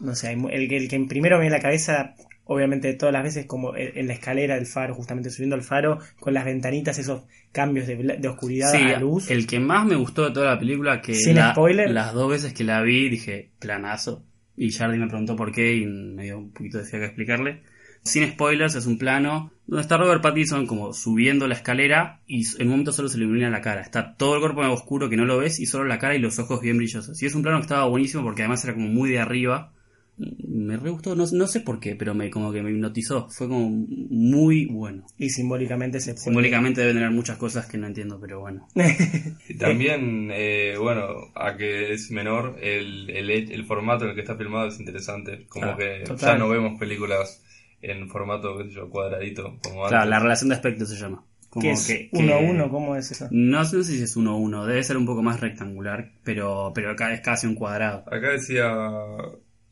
No 0.00 0.14
sé, 0.14 0.32
el, 0.32 0.68
que- 0.68 0.76
el 0.76 0.88
que 0.88 0.98
primero 1.08 1.36
me 1.36 1.42
viene 1.42 1.56
a 1.56 1.58
la 1.58 1.62
cabeza, 1.62 2.14
obviamente 2.44 2.94
todas 2.94 3.12
las 3.12 3.22
veces 3.22 3.46
como 3.46 3.76
en 3.76 3.96
en 3.98 4.06
la 4.08 4.14
escalera 4.14 4.54
del 4.54 4.66
faro, 4.66 4.94
justamente 4.94 5.30
subiendo 5.30 5.56
al 5.56 5.62
faro, 5.62 5.98
con 6.20 6.34
las 6.34 6.44
ventanitas, 6.44 6.98
esos 6.98 7.24
cambios 7.52 7.86
de, 7.86 7.96
de 7.96 8.28
oscuridad 8.28 8.72
Sí, 8.72 8.78
a 8.92 8.98
luz. 9.00 9.30
el 9.30 9.46
que 9.46 9.60
más 9.60 9.84
me 9.86 9.96
gustó 9.96 10.24
de 10.26 10.32
toda 10.32 10.54
la 10.54 10.58
película, 10.58 11.00
que 11.02 11.14
Sin 11.14 11.36
la- 11.36 11.52
spoiler. 11.52 11.90
las 11.90 12.12
dos 12.14 12.30
veces 12.30 12.52
que 12.54 12.64
la 12.64 12.80
vi 12.82 13.08
dije, 13.08 13.50
planazo. 13.58 14.24
Y 14.56 14.72
Jardy 14.72 14.98
me 14.98 15.06
preguntó 15.06 15.36
por 15.36 15.52
qué 15.52 15.76
y 15.76 15.86
me 15.86 16.24
dio 16.24 16.38
un 16.38 16.52
poquito 16.52 16.78
de 16.78 16.84
fiaca 16.84 17.06
explicarle. 17.06 17.62
Sin 18.04 18.26
spoilers, 18.30 18.74
es 18.74 18.86
un 18.86 18.98
plano 18.98 19.52
donde 19.66 19.82
está 19.82 19.96
Robert 19.98 20.22
Pattinson 20.22 20.66
como 20.66 20.94
subiendo 20.94 21.46
la 21.46 21.54
escalera 21.54 22.20
y 22.26 22.42
en 22.58 22.62
un 22.66 22.70
momento 22.70 22.92
solo 22.92 23.08
se 23.08 23.18
le 23.18 23.24
ilumina 23.24 23.50
la 23.50 23.60
cara. 23.60 23.82
Está 23.82 24.14
todo 24.16 24.34
el 24.34 24.40
cuerpo 24.40 24.62
en 24.64 24.70
oscuro 24.70 25.10
que 25.10 25.16
no 25.16 25.26
lo 25.26 25.38
ves 25.38 25.60
y 25.60 25.66
solo 25.66 25.84
la 25.84 25.98
cara 25.98 26.14
y 26.16 26.18
los 26.20 26.38
ojos 26.38 26.60
bien 26.62 26.78
brillosos. 26.78 27.22
Y 27.22 27.26
es 27.26 27.34
un 27.34 27.42
plano 27.42 27.58
que 27.58 27.62
estaba 27.62 27.86
buenísimo 27.86 28.22
porque 28.22 28.42
además 28.42 28.64
era 28.64 28.74
como 28.74 28.88
muy 28.88 29.10
de 29.10 29.18
arriba. 29.18 29.72
Me 30.20 30.76
re 30.76 30.90
gustó, 30.90 31.14
no, 31.14 31.24
no 31.30 31.46
sé 31.46 31.60
por 31.60 31.78
qué, 31.78 31.94
pero 31.94 32.12
me 32.12 32.28
como 32.28 32.50
que 32.50 32.60
me 32.60 32.70
hipnotizó. 32.72 33.28
Fue 33.30 33.46
como 33.46 33.70
muy 33.70 34.66
bueno. 34.66 35.04
Y 35.16 35.28
simbólicamente 35.30 36.00
se 36.00 36.12
puede- 36.14 36.24
Simbólicamente 36.24 36.80
debe 36.80 36.94
tener 36.94 37.10
muchas 37.12 37.36
cosas 37.36 37.66
que 37.66 37.78
no 37.78 37.86
entiendo, 37.86 38.18
pero 38.20 38.40
bueno. 38.40 38.66
Y 39.48 39.54
también, 39.58 40.30
eh, 40.32 40.74
bueno, 40.78 41.02
a 41.36 41.56
que 41.56 41.92
es 41.92 42.10
menor, 42.10 42.56
el, 42.60 43.08
el, 43.10 43.30
el 43.30 43.64
formato 43.64 44.04
en 44.04 44.10
el 44.10 44.14
que 44.16 44.22
está 44.22 44.34
filmado 44.36 44.66
es 44.68 44.80
interesante. 44.80 45.46
Como 45.48 45.66
Ah, 45.66 45.76
que 45.76 46.02
total. 46.04 46.32
ya 46.34 46.38
no 46.38 46.48
vemos 46.48 46.78
películas 46.80 47.44
en 47.82 48.08
formato, 48.08 48.56
qué 48.58 48.64
sé 48.64 48.70
yo, 48.70 48.88
cuadradito, 48.90 49.56
como 49.62 49.82
Claro, 49.88 49.96
antes. 49.96 50.10
la 50.10 50.18
relación 50.20 50.48
de 50.50 50.54
aspectos 50.56 50.88
se 50.90 50.96
llama. 50.96 51.24
Como 51.50 51.62
que 51.62 51.70
es 51.72 51.86
que- 51.86 52.08
uno 52.12 52.34
a 52.34 52.38
que- 52.40 52.44
uno, 52.44 52.70
¿cómo 52.70 52.96
es 52.96 53.10
eso? 53.10 53.26
No 53.30 53.64
sé 53.64 53.82
si 53.84 54.02
es 54.02 54.16
uno 54.16 54.32
a 54.32 54.36
uno, 54.36 54.66
debe 54.66 54.82
ser 54.84 54.96
un 54.96 55.06
poco 55.06 55.22
más 55.22 55.40
rectangular, 55.40 56.12
pero, 56.22 56.72
pero 56.74 56.90
acá 56.90 57.12
es 57.14 57.20
casi 57.20 57.46
un 57.46 57.54
cuadrado. 57.54 58.04
Acá 58.06 58.32
decía 58.32 58.68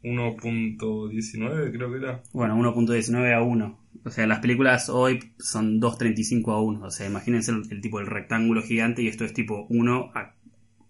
1.19, 0.03 1.73
creo 1.73 1.91
que 1.91 1.99
era. 1.99 2.23
Bueno, 2.33 2.57
1.19 2.57 3.35
a 3.35 3.43
1. 3.43 3.79
O 4.05 4.11
sea, 4.11 4.27
las 4.27 4.39
películas 4.41 4.89
hoy 4.89 5.33
son 5.39 5.81
2.35 5.81 6.53
a 6.53 6.63
1. 6.63 6.87
O 6.87 6.91
sea, 6.91 7.07
imagínense 7.07 7.51
el, 7.51 7.63
el 7.71 7.81
tipo 7.81 7.99
del 7.99 8.07
rectángulo 8.07 8.63
gigante 8.63 9.03
y 9.03 9.09
esto 9.09 9.25
es 9.25 9.33
tipo 9.33 9.67
1 9.69 10.11
a 10.15 10.35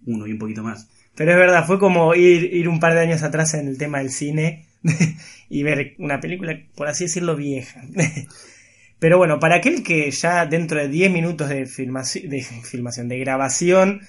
1 0.06 0.26
y 0.26 0.32
un 0.32 0.38
poquito 0.38 0.62
más. 0.62 0.90
Pero 1.14 1.30
es 1.32 1.36
verdad, 1.38 1.66
fue 1.66 1.78
como 1.78 2.14
ir, 2.14 2.52
ir 2.54 2.68
un 2.68 2.78
par 2.78 2.92
de 2.94 3.00
años 3.00 3.22
atrás 3.22 3.54
en 3.54 3.68
el 3.68 3.78
tema 3.78 3.98
del 3.98 4.10
cine 4.10 4.66
y 5.48 5.62
ver 5.62 5.94
una 5.98 6.20
película, 6.20 6.58
por 6.74 6.88
así 6.88 7.04
decirlo, 7.04 7.36
vieja. 7.36 7.82
Pero 8.98 9.18
bueno, 9.18 9.38
para 9.38 9.56
aquel 9.56 9.82
que 9.82 10.10
ya 10.10 10.46
dentro 10.46 10.78
de 10.80 10.88
10 10.88 11.10
minutos 11.10 11.48
de, 11.48 11.64
filmaci- 11.66 12.28
de 12.28 12.42
filmación, 12.42 13.08
de 13.08 13.18
grabación, 13.18 14.00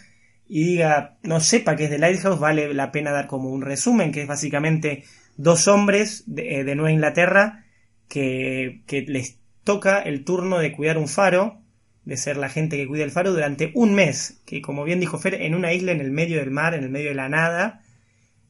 y 0.48 0.64
diga, 0.64 1.18
no 1.24 1.42
sepa 1.42 1.76
qué 1.76 1.86
es 1.86 1.90
The 1.90 1.98
Lighthouse, 1.98 2.40
vale 2.40 2.74
la 2.74 2.92
pena 2.92 3.12
dar 3.12 3.28
como 3.28 3.50
un 3.50 3.62
resumen, 3.62 4.14
que 4.14 4.22
es 4.22 4.28
básicamente 4.28 5.04
dos 5.36 5.68
hombres 5.68 6.24
de, 6.26 6.60
eh, 6.60 6.64
de 6.64 6.76
Nueva 6.76 6.92
Inglaterra 6.94 7.66
que, 8.08 8.82
que 8.88 9.02
les 9.02 9.40
toca 9.66 10.00
el 10.00 10.24
turno 10.24 10.60
de 10.60 10.72
cuidar 10.72 10.98
un 10.98 11.10
faro, 11.10 11.62
de 12.06 12.16
ser 12.16 12.38
la 12.38 12.48
gente 12.48 12.78
que 12.78 12.88
cuida 12.88 13.04
el 13.04 13.12
faro 13.12 13.34
durante 13.34 13.72
un 13.76 13.94
mes, 13.94 14.42
que 14.46 14.62
como 14.62 14.86
bien 14.86 15.02
dijo 15.02 15.20
Fer, 15.20 15.34
en 15.42 15.54
una 15.54 15.74
isla 15.74 15.92
en 15.92 16.00
el 16.00 16.12
medio 16.12 16.40
del 16.40 16.52
mar, 16.52 16.74
en 16.74 16.86
el 16.86 16.90
medio 16.90 17.10
de 17.10 17.16
la 17.16 17.28
nada, 17.28 17.82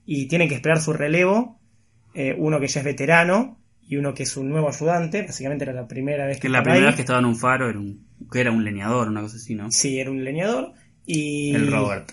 y 0.06 0.28
tienen 0.28 0.48
que 0.48 0.54
esperar 0.56 0.80
su 0.80 0.94
relevo, 0.94 1.60
eh, 2.18 2.36
uno 2.38 2.60
que 2.60 2.68
ya 2.68 2.80
es 2.82 2.86
veterano, 2.86 3.58
y 3.90 3.96
uno 3.96 4.14
que 4.14 4.24
es 4.24 4.36
un 4.36 4.50
nuevo 4.50 4.68
ayudante. 4.68 5.22
Básicamente 5.24 5.64
era 5.64 5.74
la 5.74 5.88
primera 5.88 6.26
vez 6.26 6.38
que, 6.38 6.42
Que 6.42 6.50
la 6.50 6.62
primera 6.64 6.82
ahí. 6.82 6.88
vez 6.88 6.96
que 6.96 7.02
estaba 7.04 7.20
en 7.20 7.26
un 7.26 7.38
faro 7.38 7.70
era 7.70 7.80
un, 7.80 8.06
que 8.32 8.42
era 8.42 8.52
un 8.52 8.64
leñador, 8.66 9.08
una 9.08 9.22
cosa 9.22 9.38
así, 9.38 9.56
¿no? 9.56 9.72
Sí, 9.72 10.00
era 10.00 10.12
un 10.12 10.24
leñador. 10.24 10.74
Y 11.06 11.56
El 11.56 11.72
Robert. 11.72 12.12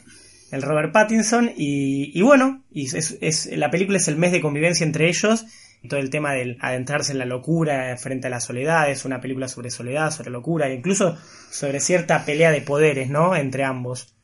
el 0.52 0.62
Robert 0.62 0.92
Pattinson 0.92 1.50
y, 1.56 2.16
y 2.16 2.22
bueno, 2.22 2.62
y 2.70 2.84
es, 2.84 3.18
es- 3.20 3.46
la 3.56 3.70
película 3.70 3.96
es 3.96 4.06
el 4.06 4.16
mes 4.16 4.30
de 4.30 4.40
convivencia 4.40 4.86
entre 4.86 5.08
ellos, 5.08 5.46
todo 5.88 5.98
el 5.98 6.10
tema 6.10 6.32
del 6.32 6.56
adentrarse 6.60 7.10
en 7.10 7.18
la 7.18 7.24
locura 7.26 7.96
frente 7.96 8.28
a 8.28 8.30
la 8.30 8.38
soledad, 8.40 8.88
es 8.88 9.04
una 9.04 9.20
película 9.20 9.48
sobre 9.48 9.70
soledad, 9.70 10.12
sobre 10.12 10.30
locura, 10.30 10.68
e 10.68 10.74
incluso 10.74 11.18
sobre 11.50 11.80
cierta 11.80 12.24
pelea 12.24 12.52
de 12.52 12.60
poderes, 12.60 13.10
¿no? 13.10 13.34
Entre 13.34 13.64
ambos. 13.64 14.14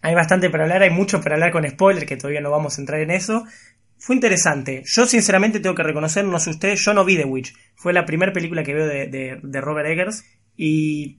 Hay 0.00 0.14
bastante 0.14 0.48
para 0.48 0.64
hablar, 0.64 0.82
hay 0.82 0.90
mucho 0.90 1.20
para 1.20 1.34
hablar 1.34 1.52
con 1.52 1.68
spoiler, 1.68 2.06
que 2.06 2.16
todavía 2.16 2.40
no 2.40 2.50
vamos 2.50 2.78
a 2.78 2.80
entrar 2.80 3.00
en 3.00 3.10
eso. 3.10 3.44
Fue 3.98 4.14
interesante. 4.14 4.82
Yo 4.86 5.06
sinceramente 5.06 5.60
tengo 5.60 5.74
que 5.74 5.82
reconocer, 5.82 6.24
no 6.24 6.38
sé 6.38 6.50
ustedes, 6.50 6.84
yo 6.84 6.94
no 6.94 7.04
vi 7.04 7.16
The 7.16 7.24
Witch. 7.24 7.54
Fue 7.74 7.92
la 7.92 8.06
primera 8.06 8.32
película 8.32 8.62
que 8.62 8.74
veo 8.74 8.86
de, 8.86 9.06
de- 9.06 9.60
Robert 9.60 9.88
Eggers 9.88 10.24
y 10.56 11.18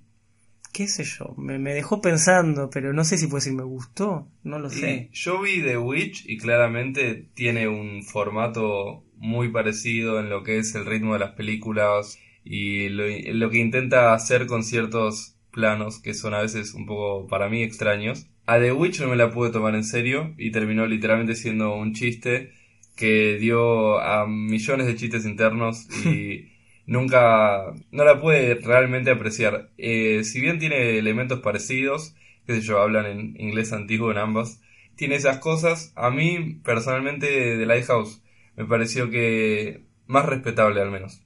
qué 0.73 0.87
sé 0.87 1.03
yo, 1.03 1.33
me, 1.37 1.73
dejó 1.73 2.01
pensando, 2.01 2.69
pero 2.69 2.93
no 2.93 3.03
sé 3.03 3.17
si 3.17 3.27
puede 3.27 3.41
decir 3.41 3.53
me 3.53 3.63
gustó, 3.63 4.27
no 4.43 4.59
lo 4.59 4.69
sé. 4.69 5.09
Y 5.11 5.15
yo 5.15 5.41
vi 5.41 5.61
The 5.61 5.77
Witch 5.77 6.23
y 6.27 6.37
claramente 6.37 7.27
tiene 7.33 7.67
un 7.67 8.03
formato 8.03 9.03
muy 9.17 9.49
parecido 9.49 10.19
en 10.19 10.29
lo 10.29 10.43
que 10.43 10.57
es 10.59 10.73
el 10.75 10.85
ritmo 10.85 11.13
de 11.13 11.19
las 11.19 11.31
películas 11.31 12.17
y 12.43 12.89
lo, 12.89 13.03
lo 13.07 13.49
que 13.49 13.57
intenta 13.57 14.13
hacer 14.13 14.47
con 14.47 14.63
ciertos 14.63 15.35
planos 15.51 15.99
que 15.99 16.13
son 16.13 16.33
a 16.33 16.41
veces 16.41 16.73
un 16.73 16.85
poco 16.85 17.27
para 17.27 17.49
mí 17.49 17.63
extraños. 17.63 18.27
A 18.45 18.59
The 18.59 18.71
Witch 18.71 19.01
no 19.01 19.09
me 19.09 19.15
la 19.15 19.31
pude 19.31 19.51
tomar 19.51 19.75
en 19.75 19.83
serio 19.83 20.33
y 20.37 20.51
terminó 20.51 20.85
literalmente 20.87 21.35
siendo 21.35 21.75
un 21.75 21.93
chiste 21.93 22.51
que 22.99 23.37
dio 23.39 23.97
a 24.01 24.27
millones 24.27 24.85
de 24.85 24.95
chistes 24.97 25.25
internos 25.25 25.87
y 26.05 26.49
nunca 26.85 27.73
no 27.91 28.03
la 28.03 28.19
pude 28.19 28.55
realmente 28.55 29.09
apreciar. 29.09 29.69
Eh, 29.77 30.25
si 30.25 30.41
bien 30.41 30.59
tiene 30.59 30.97
elementos 30.97 31.39
parecidos, 31.39 32.13
qué 32.45 32.55
sé 32.55 32.61
yo, 32.61 32.81
hablan 32.81 33.05
en 33.05 33.19
inglés 33.39 33.71
antiguo 33.71 34.11
en 34.11 34.17
ambas, 34.17 34.61
tiene 34.97 35.15
esas 35.15 35.37
cosas. 35.37 35.93
A 35.95 36.09
mí, 36.09 36.59
personalmente, 36.61 37.55
de 37.55 37.65
Lighthouse 37.65 38.21
me 38.57 38.65
pareció 38.65 39.09
que 39.09 39.85
más 40.05 40.25
respetable 40.25 40.81
al 40.81 40.91
menos, 40.91 41.23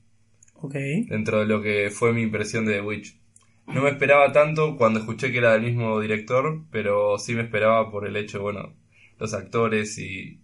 Ok. 0.62 0.76
dentro 1.08 1.40
de 1.40 1.48
lo 1.48 1.64
que 1.64 1.90
fue 1.90 2.14
mi 2.14 2.22
impresión 2.22 2.66
de 2.68 2.74
The 2.74 2.82
Witch. 2.82 3.18
No 3.66 3.82
me 3.82 3.90
esperaba 3.90 4.32
tanto 4.32 4.76
cuando 4.78 5.00
escuché 5.00 5.32
que 5.32 5.40
era 5.40 5.54
del 5.54 5.64
mismo 5.64 6.00
director, 6.00 6.62
pero 6.70 7.18
sí 7.18 7.34
me 7.34 7.42
esperaba 7.42 7.90
por 7.90 8.06
el 8.08 8.16
hecho, 8.16 8.44
bueno, 8.44 8.76
los 9.18 9.34
actores 9.34 9.98
y, 9.98 10.43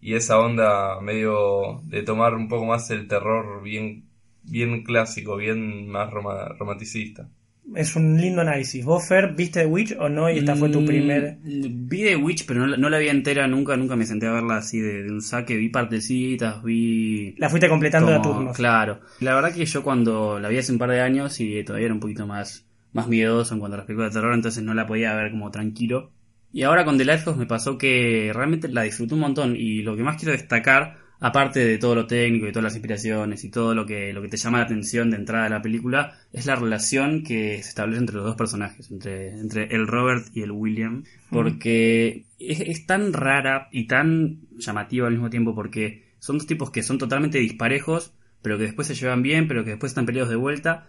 y 0.00 0.14
esa 0.14 0.38
onda 0.38 1.00
medio 1.00 1.80
de 1.84 2.02
tomar 2.02 2.34
un 2.34 2.48
poco 2.48 2.66
más 2.66 2.90
el 2.90 3.08
terror 3.08 3.62
bien, 3.62 4.04
bien 4.44 4.82
clásico, 4.84 5.36
bien 5.36 5.88
más 5.88 6.10
roma- 6.10 6.48
romanticista. 6.58 7.28
Es 7.76 7.96
un 7.96 8.18
lindo 8.18 8.40
análisis. 8.40 8.82
¿Vos, 8.82 9.06
Fer, 9.06 9.34
viste 9.34 9.60
The 9.60 9.66
Witch 9.66 9.94
o 9.98 10.08
no? 10.08 10.30
Y 10.30 10.38
esta 10.38 10.56
fue 10.56 10.70
tu 10.70 10.80
Mm, 10.80 10.86
primer... 10.86 11.36
Vi 11.42 12.02
The 12.02 12.16
Witch, 12.16 12.46
pero 12.46 12.60
no, 12.60 12.66
la- 12.66 12.76
no 12.78 12.88
la 12.88 12.96
vi 12.96 13.08
entera 13.08 13.46
nunca, 13.46 13.76
nunca 13.76 13.94
me 13.94 14.06
senté 14.06 14.26
a 14.26 14.32
verla 14.32 14.56
así 14.56 14.80
de, 14.80 15.02
de 15.02 15.12
un 15.12 15.20
saque. 15.20 15.54
Vi 15.58 15.68
partecitas, 15.68 16.62
vi. 16.62 17.34
La 17.36 17.50
fuiste 17.50 17.68
completando 17.68 18.14
a 18.14 18.22
como- 18.22 18.36
turnos. 18.36 18.56
Claro. 18.56 19.00
La 19.20 19.34
verdad 19.34 19.52
que 19.52 19.66
yo 19.66 19.82
cuando 19.82 20.38
la 20.40 20.48
vi 20.48 20.56
hace 20.56 20.72
un 20.72 20.78
par 20.78 20.90
de 20.90 21.02
años 21.02 21.38
y 21.40 21.62
todavía 21.62 21.86
era 21.86 21.94
un 21.94 22.00
poquito 22.00 22.26
más, 22.26 22.66
más 22.94 23.06
miedoso 23.06 23.52
en 23.52 23.60
cuanto 23.60 23.74
a 23.74 23.78
las 23.78 23.86
películas 23.86 24.14
de 24.14 24.20
terror, 24.20 24.32
entonces 24.34 24.62
no 24.62 24.72
la 24.72 24.86
podía 24.86 25.14
ver 25.14 25.30
como 25.30 25.50
tranquilo. 25.50 26.10
Y 26.52 26.62
ahora 26.62 26.84
con 26.84 26.96
The 26.96 27.04
Lighthouse 27.04 27.36
me 27.36 27.46
pasó 27.46 27.76
que 27.76 28.30
realmente 28.34 28.68
la 28.68 28.82
disfruté 28.82 29.14
un 29.14 29.20
montón 29.20 29.54
y 29.56 29.82
lo 29.82 29.96
que 29.96 30.02
más 30.02 30.16
quiero 30.16 30.32
destacar, 30.32 30.96
aparte 31.20 31.64
de 31.64 31.78
todo 31.78 31.94
lo 31.94 32.06
técnico 32.06 32.46
y 32.46 32.52
todas 32.52 32.64
las 32.64 32.74
inspiraciones 32.74 33.44
y 33.44 33.50
todo 33.50 33.74
lo 33.74 33.84
que, 33.84 34.12
lo 34.12 34.22
que 34.22 34.28
te 34.28 34.36
llama 34.36 34.58
la 34.58 34.64
atención 34.64 35.10
de 35.10 35.16
entrada 35.16 35.44
de 35.44 35.50
la 35.50 35.62
película, 35.62 36.18
es 36.32 36.46
la 36.46 36.56
relación 36.56 37.22
que 37.22 37.62
se 37.62 37.68
establece 37.68 38.00
entre 38.00 38.16
los 38.16 38.24
dos 38.24 38.36
personajes, 38.36 38.90
entre, 38.90 39.30
entre 39.30 39.74
el 39.74 39.86
Robert 39.86 40.26
y 40.34 40.42
el 40.42 40.52
William, 40.52 41.04
porque 41.30 42.24
es, 42.38 42.60
es 42.60 42.86
tan 42.86 43.12
rara 43.12 43.68
y 43.70 43.86
tan 43.86 44.40
llamativa 44.56 45.06
al 45.06 45.14
mismo 45.14 45.30
tiempo 45.30 45.54
porque 45.54 46.08
son 46.18 46.38
dos 46.38 46.46
tipos 46.46 46.70
que 46.70 46.82
son 46.82 46.98
totalmente 46.98 47.38
disparejos, 47.38 48.14
pero 48.42 48.56
que 48.56 48.64
después 48.64 48.86
se 48.86 48.94
llevan 48.94 49.22
bien, 49.22 49.48
pero 49.48 49.64
que 49.64 49.70
después 49.70 49.90
están 49.90 50.06
peleados 50.06 50.30
de 50.30 50.36
vuelta, 50.36 50.88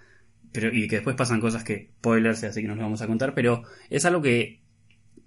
pero 0.51 0.74
y 0.74 0.88
que 0.88 0.98
después 0.98 1.16
pasan 1.16 1.42
cosas 1.42 1.63
que 1.63 1.89
spoilers, 1.98 2.44
así 2.44 2.62
que 2.62 2.68
no 2.68 2.75
los 2.75 2.84
vamos 2.84 3.01
a 3.01 3.08
contar, 3.08 3.34
pero 3.34 3.63
es 3.89 4.06
algo 4.06 4.22
que 4.22 4.59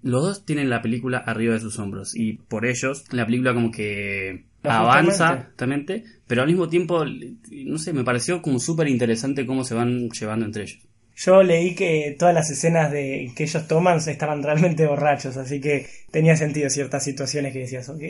los 0.03 0.23
dos 0.23 0.45
tienen 0.45 0.69
la 0.69 0.81
película 0.81 1.17
arriba 1.17 1.53
de 1.53 1.59
sus 1.59 1.79
hombros 1.79 2.15
y 2.15 2.33
por 2.33 2.65
ellos 2.65 3.05
la 3.11 3.25
película 3.25 3.53
como 3.53 3.71
que 3.71 4.45
avanza 4.63 5.33
exactamente, 5.33 6.03
pero 6.27 6.41
al 6.41 6.47
mismo 6.47 6.69
tiempo, 6.69 7.03
no 7.05 7.77
sé, 7.77 7.93
me 7.93 8.03
pareció 8.03 8.41
como 8.41 8.59
súper 8.59 8.87
interesante 8.87 9.45
cómo 9.45 9.63
se 9.63 9.75
van 9.75 10.09
llevando 10.09 10.45
entre 10.45 10.63
ellos. 10.63 10.79
Yo 11.15 11.43
leí 11.43 11.75
que 11.75 12.15
todas 12.17 12.33
las 12.33 12.49
escenas 12.49 12.91
de 12.91 13.31
que 13.35 13.43
ellos 13.43 13.67
toman 13.67 13.97
estaban 13.97 14.41
realmente 14.41 14.87
borrachos, 14.87 15.37
así 15.37 15.61
que 15.61 15.85
tenía 16.11 16.35
sentido 16.35 16.69
ciertas 16.69 17.03
situaciones 17.03 17.53
que 17.53 17.59
decías, 17.59 17.87
ok, 17.87 18.01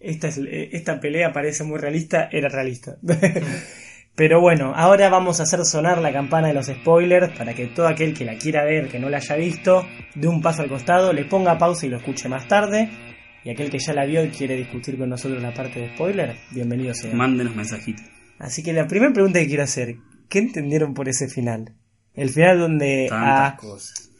esta, 0.00 0.28
es, 0.28 0.38
esta 0.38 1.00
pelea 1.00 1.32
parece 1.32 1.64
muy 1.64 1.78
realista, 1.78 2.28
era 2.30 2.48
realista. 2.48 2.98
Pero 4.16 4.40
bueno, 4.40 4.72
ahora 4.74 5.10
vamos 5.10 5.40
a 5.40 5.42
hacer 5.42 5.62
sonar 5.66 6.00
la 6.00 6.10
campana 6.10 6.48
de 6.48 6.54
los 6.54 6.66
spoilers 6.66 7.36
para 7.36 7.52
que 7.52 7.66
todo 7.66 7.86
aquel 7.86 8.14
que 8.14 8.24
la 8.24 8.36
quiera 8.38 8.64
ver, 8.64 8.88
que 8.88 8.98
no 8.98 9.10
la 9.10 9.18
haya 9.18 9.36
visto, 9.36 9.86
dé 10.14 10.26
un 10.26 10.40
paso 10.40 10.62
al 10.62 10.70
costado, 10.70 11.12
le 11.12 11.26
ponga 11.26 11.58
pausa 11.58 11.84
y 11.84 11.90
lo 11.90 11.98
escuche 11.98 12.26
más 12.28 12.48
tarde. 12.48 12.88
Y 13.44 13.50
aquel 13.50 13.70
que 13.70 13.78
ya 13.78 13.92
la 13.92 14.06
vio 14.06 14.24
y 14.24 14.30
quiere 14.30 14.56
discutir 14.56 14.96
con 14.98 15.10
nosotros 15.10 15.42
la 15.42 15.52
parte 15.52 15.80
de 15.80 15.94
spoiler, 15.94 16.34
bienvenido 16.50 16.94
sea. 16.94 17.14
Mándenos 17.14 17.54
mensajitos. 17.54 18.06
Así 18.38 18.62
que 18.62 18.72
la 18.72 18.86
primera 18.86 19.12
pregunta 19.12 19.38
que 19.38 19.46
quiero 19.48 19.62
hacer, 19.64 19.96
¿qué 20.30 20.38
entendieron 20.38 20.94
por 20.94 21.08
ese 21.10 21.28
final? 21.28 21.74
El 22.14 22.30
final 22.30 22.58
donde 22.58 23.08
a, 23.12 23.58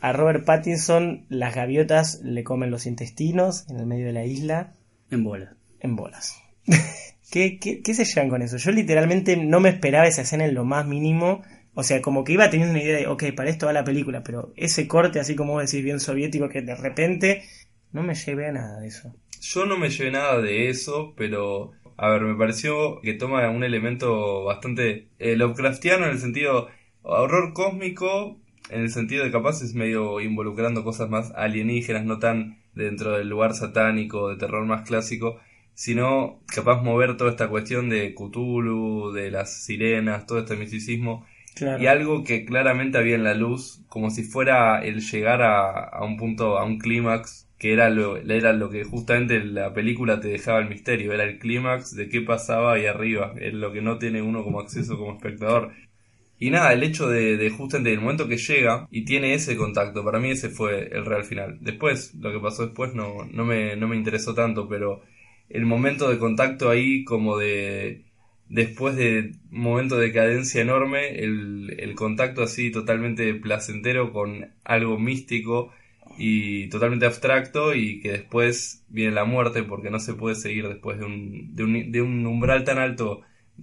a 0.03 0.13
Robert 0.13 0.45
Pattinson 0.45 1.25
las 1.31 1.55
gaviotas 1.55 2.21
le 2.23 2.45
comen 2.45 2.71
los 2.71 2.85
intestinos 2.85 3.67
en 3.71 3.79
el 3.79 3.87
medio 3.87 4.07
de 4.07 4.13
la 4.13 4.27
isla 4.27 4.75
En 5.11 5.25
bola. 5.25 5.57
en 5.81 5.97
bolas. 5.97 6.37
¿Qué, 7.31 7.59
qué, 7.59 7.83
qué 7.83 7.95
se 7.95 8.05
llevan 8.05 8.31
con 8.31 8.43
eso? 8.43 8.57
Yo 8.57 8.71
literalmente 8.71 9.37
no 9.37 9.61
me 9.61 9.69
esperaba 9.69 10.07
esa 10.07 10.23
escena 10.23 10.45
en 10.45 10.55
lo 10.55 10.65
más 10.65 10.87
mínimo. 10.87 11.43
O 11.75 11.83
sea, 11.83 12.01
como 12.01 12.25
que 12.25 12.33
iba 12.33 12.49
teniendo 12.49 12.73
una 12.73 12.83
idea 12.83 12.97
de, 12.97 13.07
ok, 13.07 13.25
para 13.37 13.51
esto 13.51 13.67
va 13.67 13.73
la 13.73 13.85
película, 13.85 14.23
pero 14.23 14.53
ese 14.57 14.89
corte, 14.89 15.21
así 15.21 15.37
como 15.37 15.53
vos 15.53 15.71
decís, 15.71 15.85
bien 15.85 16.01
soviético, 16.01 16.49
que 16.49 16.63
de 16.63 16.75
repente 16.75 17.45
no 17.93 18.03
me 18.03 18.15
llevé 18.15 18.49
a 18.49 18.53
nada 18.53 18.81
de 18.81 18.89
eso. 18.89 19.15
Yo 19.43 19.67
no 19.67 19.77
me 19.77 19.91
llevé 19.91 20.11
nada 20.11 20.41
de 20.41 20.71
eso, 20.71 21.13
pero 21.17 21.73
a 21.99 22.11
ver, 22.11 22.23
me 22.23 22.35
pareció 22.35 23.01
que 23.01 23.15
toma 23.15 23.49
un 23.51 23.65
elemento 23.65 24.45
bastante 24.45 25.09
eh, 25.19 25.37
Lovecraftiano 25.37 26.05
en 26.07 26.13
el 26.13 26.19
sentido 26.19 26.69
horror 27.03 27.53
cósmico, 27.55 28.39
en 28.69 28.83
el 28.83 28.91
sentido 28.91 29.25
de 29.25 29.31
capaz 29.31 29.63
es 29.63 29.75
medio 29.75 30.21
involucrando 30.21 30.85
cosas 30.85 31.09
más 31.09 31.33
alienígenas, 31.37 32.05
no 32.05 32.19
tan 32.19 32.59
dentro 32.75 33.17
del 33.17 33.29
lugar 33.29 33.55
satánico, 33.55 34.29
de 34.29 34.37
terror 34.37 34.67
más 34.67 34.87
clásico, 34.87 35.41
sino 35.77 36.43
capaz 36.49 36.83
mover 36.83 37.17
toda 37.19 37.31
esta 37.31 37.49
cuestión 37.49 37.91
de 37.91 38.15
Cthulhu, 38.15 39.13
de 39.13 39.31
las 39.31 39.65
sirenas, 39.65 40.27
todo 40.27 40.41
este 40.41 40.57
misticismo 40.57 41.27
Claro. 41.55 41.83
y 41.83 41.87
algo 41.87 42.25
que 42.25 42.45
claramente 42.45 42.99
había 42.99 43.15
en 43.17 43.25
la 43.25 43.35
luz, 43.35 43.83
como 43.89 44.11
si 44.11 44.25
fuera 44.25 44.83
el 44.85 45.01
llegar 45.01 45.43
a, 45.43 45.71
a 45.85 46.05
un 46.05 46.17
punto, 46.17 46.59
a 46.59 46.65
un 46.65 46.79
clímax, 46.79 47.49
que 47.59 47.73
era 47.73 47.89
lo, 47.91 48.17
era 48.19 48.53
lo 48.53 48.71
que 48.71 48.85
justamente 48.85 49.43
la 49.45 49.73
película 49.73 50.21
te 50.21 50.29
dejaba 50.29 50.59
el 50.61 50.69
misterio, 50.69 51.13
era 51.13 51.25
el 51.25 51.39
clímax 51.39 51.95
de 51.97 52.09
qué 52.09 52.21
pasaba 52.23 52.75
ahí 52.75 52.87
arriba, 52.87 53.35
es 53.41 53.55
lo 53.55 53.73
que 53.73 53.83
no 53.83 53.99
tiene 53.99 54.23
uno 54.23 54.45
como 54.45 54.61
acceso 54.61 54.99
como 54.99 55.15
espectador. 55.17 55.73
Y 56.39 56.51
nada, 56.51 56.73
el 56.75 56.83
hecho 56.83 57.09
de, 57.09 57.37
de 57.39 57.51
justamente 57.51 57.93
el 57.93 58.01
momento 58.01 58.29
que 58.29 58.37
llega 58.37 58.87
y 58.91 59.05
tiene 59.07 59.35
ese 59.35 59.57
contacto, 59.57 60.05
para 60.05 60.19
mí 60.21 60.31
ese 60.31 60.51
fue 60.51 60.89
el 60.93 61.07
real 61.07 61.25
final. 61.25 61.59
Después, 61.63 62.15
lo 62.15 62.31
que 62.33 62.41
pasó 62.41 62.67
después 62.67 62.95
no, 62.95 63.25
no, 63.33 63.45
me, 63.47 63.77
no 63.77 63.89
me 63.89 63.97
interesó 63.97 64.35
tanto, 64.35 64.69
pero 64.69 65.03
el 65.49 65.67
momento 65.67 66.09
de 66.11 66.19
contacto 66.19 66.71
ahí 66.71 67.05
como 67.05 67.37
de 67.39 68.05
después 68.49 68.97
de 68.97 69.33
un 69.51 69.61
momento 69.61 69.99
de 69.99 70.13
cadencia 70.13 70.63
enorme, 70.63 71.19
el, 71.19 71.75
el 71.79 71.95
contacto 71.95 72.43
así 72.43 72.71
totalmente 72.71 73.35
placentero 73.35 74.13
con 74.13 74.53
algo 74.65 74.99
místico 74.99 75.73
y 76.19 76.69
totalmente 76.69 77.07
abstracto 77.07 77.75
y 77.75 78.01
que 78.01 78.13
después 78.13 78.85
viene 78.89 79.13
la 79.13 79.25
muerte 79.25 79.63
porque 79.65 79.91
no 79.91 79.99
se 80.01 80.15
puede 80.15 80.35
seguir 80.37 80.69
después 80.69 80.99
de 80.99 81.05
un, 81.05 81.55
de 81.55 81.65
un, 81.65 81.93
de 81.93 82.03
un 82.03 82.27
umbral 82.27 82.65
tan 82.65 82.79
alto 82.79 83.23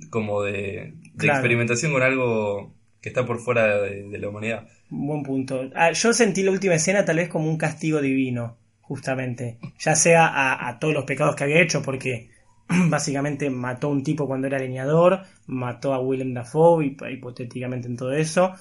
como 0.09 0.41
de, 0.43 0.93
de 1.13 1.27
Claro. 1.27 1.27
experimentación 1.27 1.91
con 1.93 2.03
algo 2.03 2.73
que 3.01 3.09
está 3.09 3.25
por 3.25 3.39
fuera 3.39 3.81
de, 3.81 4.03
de 4.09 4.17
la 4.19 4.29
humanidad. 4.29 4.67
Buen 4.89 5.23
punto. 5.23 5.69
Ah, 5.75 5.91
yo 5.91 6.13
sentí 6.13 6.43
la 6.43 6.51
última 6.51 6.75
escena 6.75 7.03
tal 7.05 7.17
vez 7.17 7.27
como 7.29 7.49
un 7.49 7.57
castigo 7.57 8.01
divino, 8.01 8.57
justamente. 8.83 9.57
Ya 9.79 9.95
sea 9.95 10.27
a, 10.27 10.69
a 10.69 10.79
todos 10.79 10.93
los 10.93 11.03
pecados 11.05 11.35
que 11.35 11.43
había 11.43 11.59
hecho, 11.61 11.81
porque 11.81 12.29
básicamente 12.89 13.49
mató 13.49 13.87
a 13.87 13.91
un 13.91 14.03
tipo 14.03 14.27
cuando 14.27 14.47
era 14.47 14.59
leñador, 14.59 15.21
mató 15.47 15.93
a 15.93 15.99
Willem 15.99 16.33
Dafoe, 16.33 16.85
y- 16.85 16.97
hipotéticamente 17.13 17.87
en 17.87 17.97
todo 17.97 18.13
eso. 18.13 18.53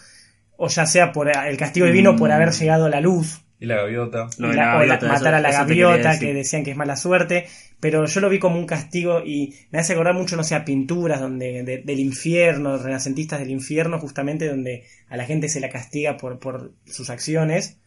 O 0.57 0.69
ya 0.69 0.87
sea 0.87 1.13
por 1.13 1.29
el 1.29 1.57
castigo 1.57 1.87
divino 1.87 2.17
por 2.17 2.31
haber 2.31 2.51
llegado 2.53 2.87
a 2.87 2.89
la 2.91 3.01
luz. 3.01 3.41
Y 3.59 3.67
la 3.67 3.77
gaviota. 3.77 4.27
Y 4.39 4.43
la- 4.43 4.49
la 4.49 4.53
o 4.53 4.55
la- 4.55 4.65
gaviota, 4.75 4.97
eso- 5.07 5.07
matar 5.09 5.35
a 5.35 5.41
la 5.41 5.51
gaviota, 5.53 6.19
que 6.19 6.35
decían 6.35 6.65
que 6.65 6.73
es 6.73 6.77
mala 6.77 6.97
suerte, 6.97 7.47
pero 7.81 8.05
yo 8.07 8.21
lo 8.21 8.29
vi 8.29 8.39
como 8.41 8.59
un 8.59 8.67
castigo 8.67 9.23
y 9.25 9.55
me 9.71 9.79
hace 9.79 9.93
acordar 9.93 10.15
mucho, 10.15 10.37
no 10.37 10.43
sé, 10.45 10.55
a 10.57 10.65
pinturas 10.65 11.21
donde, 11.21 11.63
de- 11.63 11.79
del 11.79 12.01
infierno, 12.01 12.77
renacentistas 12.77 13.39
del 13.41 13.51
infierno, 13.51 13.99
justamente 14.01 14.49
donde 14.49 14.85
a 15.09 15.17
la 15.17 15.25
gente 15.25 15.49
se 15.49 15.61
la 15.61 15.69
castiga 15.69 16.17
por, 16.17 16.39
por 16.39 16.73
sus 16.87 17.09
acciones, 17.11 17.79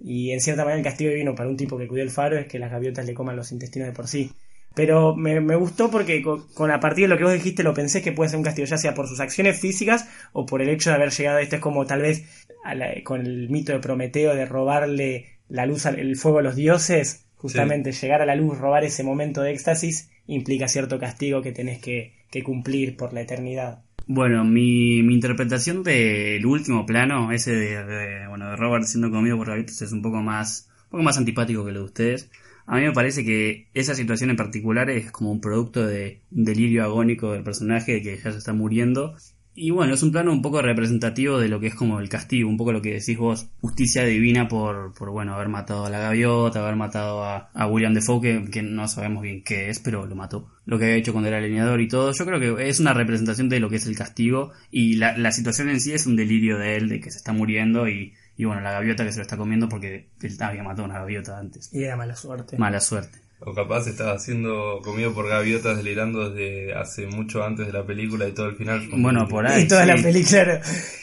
y 0.00 0.30
en 0.32 0.40
cierta 0.40 0.64
manera 0.64 0.78
el 0.78 0.84
castigo 0.84 1.12
vino 1.12 1.34
para 1.34 1.48
un 1.48 1.56
tipo 1.56 1.78
que 1.78 1.86
cuidó 1.88 2.02
el 2.02 2.10
faro 2.10 2.38
es 2.38 2.46
que 2.46 2.58
las 2.58 2.70
gaviotas 2.70 3.06
le 3.06 3.14
coman 3.14 3.36
los 3.36 3.52
intestinos 3.52 3.88
de 3.88 3.94
por 3.94 4.08
sí. 4.08 4.32
Pero 4.74 5.16
me, 5.16 5.40
me 5.40 5.56
gustó 5.56 5.90
porque 5.90 6.22
con, 6.22 6.46
con- 6.54 6.70
a 6.70 6.78
partir 6.80 7.04
de 7.04 7.08
lo 7.08 7.18
que 7.18 7.24
vos 7.24 7.32
dijiste 7.32 7.62
lo 7.64 7.74
pensé 7.74 8.02
que 8.02 8.12
puede 8.12 8.30
ser 8.30 8.38
un 8.38 8.44
castigo, 8.44 8.66
ya 8.66 8.78
sea 8.78 8.94
por 8.94 9.08
sus 9.08 9.20
acciones 9.20 9.58
físicas 9.60 10.08
o 10.32 10.46
por 10.46 10.62
el 10.62 10.68
hecho 10.68 10.90
de 10.90 10.96
haber 10.96 11.10
llegado 11.10 11.38
a 11.38 11.42
esto. 11.42 11.56
Es 11.56 11.62
como 11.62 11.86
tal 11.86 12.02
vez 12.02 12.24
a 12.64 12.74
la- 12.74 13.02
con 13.04 13.20
el 13.26 13.48
mito 13.50 13.72
de 13.72 13.80
Prometeo 13.80 14.34
de 14.34 14.46
robarle 14.46 15.26
la 15.48 15.66
luz, 15.66 15.86
al- 15.86 15.98
el 15.98 16.16
fuego 16.16 16.38
a 16.38 16.42
los 16.42 16.56
dioses. 16.56 17.26
Justamente 17.34 17.92
llegar 17.92 18.20
a 18.22 18.26
la 18.26 18.34
luz, 18.36 18.58
robar 18.58 18.84
ese 18.84 19.02
momento 19.02 19.40
de 19.42 19.52
éxtasis, 19.52 20.10
implica 20.26 20.68
cierto 20.68 20.98
castigo 20.98 21.40
que 21.42 21.52
tenés 21.52 21.80
que, 21.80 22.12
que 22.30 22.42
cumplir 22.44 22.96
por 22.96 23.12
la 23.14 23.22
eternidad. 23.22 23.82
Bueno, 24.12 24.44
mi, 24.44 25.04
mi 25.04 25.14
interpretación 25.14 25.84
del 25.84 26.44
último 26.44 26.84
plano, 26.84 27.30
ese 27.30 27.52
de, 27.54 28.26
bueno, 28.26 28.50
de 28.50 28.56
Robert 28.56 28.84
siendo 28.84 29.08
comido 29.08 29.36
por 29.36 29.46
gaviotas, 29.46 29.82
es 29.82 29.92
un 29.92 30.02
poco 30.02 30.20
más, 30.20 30.68
un 30.86 30.90
poco 30.90 31.02
más 31.04 31.16
antipático 31.16 31.64
que 31.64 31.70
lo 31.70 31.78
de 31.78 31.84
ustedes. 31.84 32.30
A 32.66 32.74
mí 32.76 32.82
me 32.82 32.92
parece 32.92 33.24
que 33.24 33.68
esa 33.72 33.94
situación 33.94 34.30
en 34.30 34.36
particular 34.36 34.90
es 34.90 35.12
como 35.12 35.30
un 35.30 35.40
producto 35.40 35.86
de 35.86 36.22
un 36.32 36.44
delirio 36.44 36.82
agónico 36.82 37.30
del 37.32 37.44
personaje 37.44 38.02
que 38.02 38.16
ya 38.16 38.32
se 38.32 38.38
está 38.38 38.52
muriendo. 38.52 39.14
Y 39.62 39.72
bueno, 39.72 39.92
es 39.92 40.02
un 40.02 40.10
plano 40.10 40.32
un 40.32 40.40
poco 40.40 40.62
representativo 40.62 41.38
de 41.38 41.48
lo 41.48 41.60
que 41.60 41.66
es 41.66 41.74
como 41.74 42.00
el 42.00 42.08
castigo, 42.08 42.48
un 42.48 42.56
poco 42.56 42.72
lo 42.72 42.80
que 42.80 42.94
decís 42.94 43.18
vos, 43.18 43.46
justicia 43.60 44.04
divina 44.04 44.48
por, 44.48 44.94
por 44.94 45.10
bueno, 45.10 45.34
haber 45.34 45.50
matado 45.50 45.84
a 45.84 45.90
la 45.90 45.98
gaviota, 45.98 46.60
haber 46.60 46.76
matado 46.76 47.22
a, 47.22 47.50
a 47.52 47.66
William 47.66 47.92
Defoe, 47.92 48.22
que, 48.22 48.50
que 48.50 48.62
no 48.62 48.88
sabemos 48.88 49.22
bien 49.22 49.44
qué 49.44 49.68
es, 49.68 49.78
pero 49.78 50.06
lo 50.06 50.16
mató. 50.16 50.48
Lo 50.64 50.78
que 50.78 50.86
había 50.86 50.96
hecho 50.96 51.12
cuando 51.12 51.28
era 51.28 51.42
leñador 51.42 51.82
y 51.82 51.88
todo. 51.88 52.12
Yo 52.12 52.24
creo 52.24 52.40
que 52.56 52.70
es 52.70 52.80
una 52.80 52.94
representación 52.94 53.50
de 53.50 53.60
lo 53.60 53.68
que 53.68 53.76
es 53.76 53.86
el 53.86 53.98
castigo 53.98 54.52
y 54.70 54.96
la, 54.96 55.18
la 55.18 55.30
situación 55.30 55.68
en 55.68 55.78
sí 55.82 55.92
es 55.92 56.06
un 56.06 56.16
delirio 56.16 56.56
de 56.56 56.76
él, 56.76 56.88
de 56.88 57.00
que 57.00 57.10
se 57.10 57.18
está 57.18 57.34
muriendo 57.34 57.86
y, 57.86 58.14
y 58.38 58.46
bueno, 58.46 58.62
la 58.62 58.72
gaviota 58.72 59.04
que 59.04 59.12
se 59.12 59.18
lo 59.18 59.22
está 59.24 59.36
comiendo 59.36 59.68
porque 59.68 60.08
él 60.22 60.36
había 60.40 60.62
matado 60.62 60.84
a 60.84 60.90
una 60.90 61.00
gaviota 61.00 61.38
antes. 61.38 61.68
Y 61.74 61.84
era 61.84 61.98
mala 61.98 62.16
suerte. 62.16 62.56
Mala 62.56 62.80
suerte. 62.80 63.18
O 63.42 63.54
capaz 63.54 63.86
estaba 63.86 64.18
siendo 64.18 64.80
comido 64.84 65.14
por 65.14 65.26
gaviotas 65.28 65.76
delirando 65.78 66.30
desde 66.30 66.74
hace 66.74 67.06
mucho 67.06 67.42
antes 67.42 67.66
de 67.66 67.72
la 67.72 67.84
película 67.86 68.28
y 68.28 68.32
todo 68.32 68.46
el 68.46 68.56
final. 68.56 68.86
Bueno, 68.92 69.26
por 69.28 69.46
ahí. 69.48 69.62
y 69.62 69.68
toda 69.68 69.82
sí. 69.82 69.88
la 69.88 69.96
película. 69.96 70.44
claro. 70.44 70.60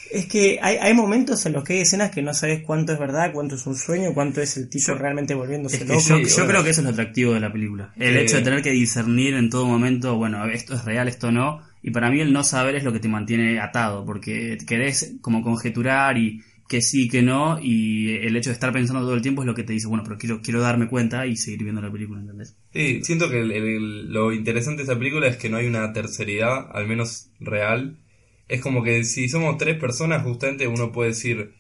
Es 0.09 0.25
que 0.27 0.57
hay, 0.61 0.77
hay 0.77 0.93
momentos 0.93 1.45
en 1.47 1.53
los 1.53 1.63
que 1.65 1.73
hay 1.73 1.79
escenas 1.81 2.11
que 2.11 2.21
no 2.21 2.33
sabes 2.33 2.61
cuánto 2.63 2.93
es 2.93 2.99
verdad, 2.99 3.31
cuánto 3.33 3.55
es 3.55 3.65
un 3.67 3.75
sueño, 3.75 4.13
cuánto 4.13 4.41
es 4.41 4.55
el 4.55 4.69
tipo 4.69 4.85
Yo- 4.87 4.95
realmente 4.95 5.33
volviéndose 5.33 5.77
Es 5.77 5.81
que 5.83 5.87
loco. 5.89 5.99
yo, 5.99 6.15
Sí, 6.17 6.23
yo 6.25 6.35
bueno. 6.35 6.49
creo 6.51 6.63
que 6.63 6.69
eso 6.69 6.81
es 6.81 6.85
lo 6.85 6.91
atractivo 6.91 7.33
de 7.33 7.39
la 7.41 7.51
película. 7.51 7.91
El 7.97 8.15
hecho 8.17 8.37
de 8.37 8.43
tener 8.43 8.61
que 8.61 8.69
discernir 8.71 9.33
en 9.33 9.49
todo 9.49 9.65
momento, 9.65 10.15
bueno, 10.15 10.45
esto 10.45 10.75
es 10.75 10.85
real, 10.85 11.07
esto 11.09 11.31
no. 11.31 11.61
Y 11.83 11.91
para 11.91 12.09
mí 12.09 12.21
el 12.21 12.31
no 12.31 12.43
saber 12.43 12.75
es 12.75 12.83
lo 12.83 12.93
que 12.93 12.99
te 12.99 13.07
mantiene 13.09 13.59
atado, 13.59 14.05
porque 14.05 14.57
querés 14.65 15.15
como 15.21 15.41
conjeturar 15.41 16.17
y 16.17 16.41
que 16.67 16.81
sí, 16.81 17.07
que 17.09 17.21
no, 17.21 17.59
y 17.61 18.15
el 18.17 18.35
hecho 18.35 18.49
de 18.49 18.53
estar 18.55 18.71
pensando 18.73 19.01
todo 19.03 19.15
el 19.15 19.21
tiempo 19.21 19.41
es 19.41 19.47
lo 19.47 19.55
que 19.55 19.63
te 19.63 19.73
dice, 19.73 19.87
bueno, 19.87 20.03
pero 20.03 20.17
quiero, 20.17 20.41
quiero 20.41 20.61
darme 20.61 20.87
cuenta 20.89 21.25
y 21.27 21.35
seguir 21.37 21.63
viendo 21.63 21.81
la 21.81 21.91
película, 21.91 22.21
¿entendés? 22.21 22.57
Sí, 22.73 23.03
siento 23.03 23.29
que 23.29 23.39
el- 23.41 23.51
el- 23.51 24.13
lo 24.13 24.31
interesante 24.33 24.77
de 24.77 24.83
esta 24.83 24.97
película 24.97 25.27
es 25.27 25.37
que 25.37 25.49
no 25.49 25.57
hay 25.57 25.67
una 25.67 25.93
terceridad, 25.93 26.69
al 26.71 26.87
menos 26.87 27.29
real. 27.39 27.97
Es 28.47 28.61
como 28.61 28.83
que 28.83 29.03
si 29.03 29.29
somos 29.29 29.57
tres 29.57 29.77
personas, 29.79 30.23
justamente 30.23 30.67
uno 30.67 30.91
puede 30.91 31.09
decir, 31.09 31.53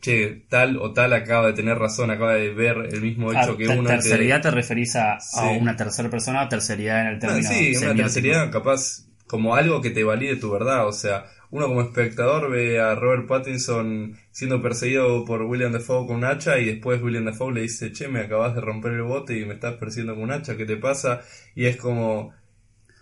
che, 0.00 0.44
tal 0.48 0.78
o 0.78 0.92
tal 0.92 1.12
acaba 1.12 1.48
de 1.48 1.52
tener 1.54 1.78
razón, 1.78 2.10
acaba 2.10 2.34
de 2.34 2.50
ver 2.54 2.76
el 2.92 3.00
mismo 3.02 3.32
hecho 3.32 3.52
Ah, 3.52 3.56
que 3.58 3.66
ter- 3.66 3.78
uno. 3.78 3.90
te- 3.90 3.96
terceridad 3.96 4.40
te 4.42 4.50
referís 4.50 4.96
a, 4.96 5.14
a 5.14 5.18
Sí. 5.18 5.58
una 5.60 5.76
tercera 5.76 6.10
persona 6.10 6.42
o 6.44 6.48
terceridad 6.48 7.02
en 7.02 7.06
el 7.08 7.18
Ah, 7.18 7.18
término 7.20 7.48
sí, 7.48 7.70
una 7.76 7.78
semiótico? 7.80 7.96
terceridad 7.96 8.50
capaz 8.52 9.06
como 9.26 9.54
algo 9.54 9.80
que 9.80 9.90
te 9.90 10.04
valide 10.04 10.36
tu 10.36 10.50
verdad. 10.50 10.86
O 10.88 10.92
sea, 10.92 11.24
uno 11.52 11.68
como 11.68 11.82
espectador 11.82 12.50
ve 12.50 12.80
a 12.80 12.94
Robert 12.94 13.26
Pattinson 13.28 14.16
siendo 14.30 14.62
perseguido 14.62 15.24
por 15.26 15.42
William 15.42 15.70
Dafoe 15.70 16.06
con 16.06 16.16
un 16.16 16.24
hacha 16.24 16.58
y 16.58 16.64
después 16.64 17.00
William 17.02 17.26
Dafoe 17.26 17.52
le 17.52 17.60
dice, 17.60 17.92
che, 17.92 18.08
me 18.08 18.20
acabas 18.20 18.54
de 18.54 18.62
romper 18.62 18.92
el 18.92 19.02
bote 19.02 19.38
y 19.38 19.44
me 19.44 19.54
estás 19.54 19.74
persiguiendo 19.76 20.14
con 20.14 20.24
un 20.24 20.32
hacha, 20.32 20.56
¿qué 20.56 20.64
te 20.64 20.78
pasa? 20.78 21.20
Y 21.54 21.66
es 21.66 21.76
como, 21.76 22.32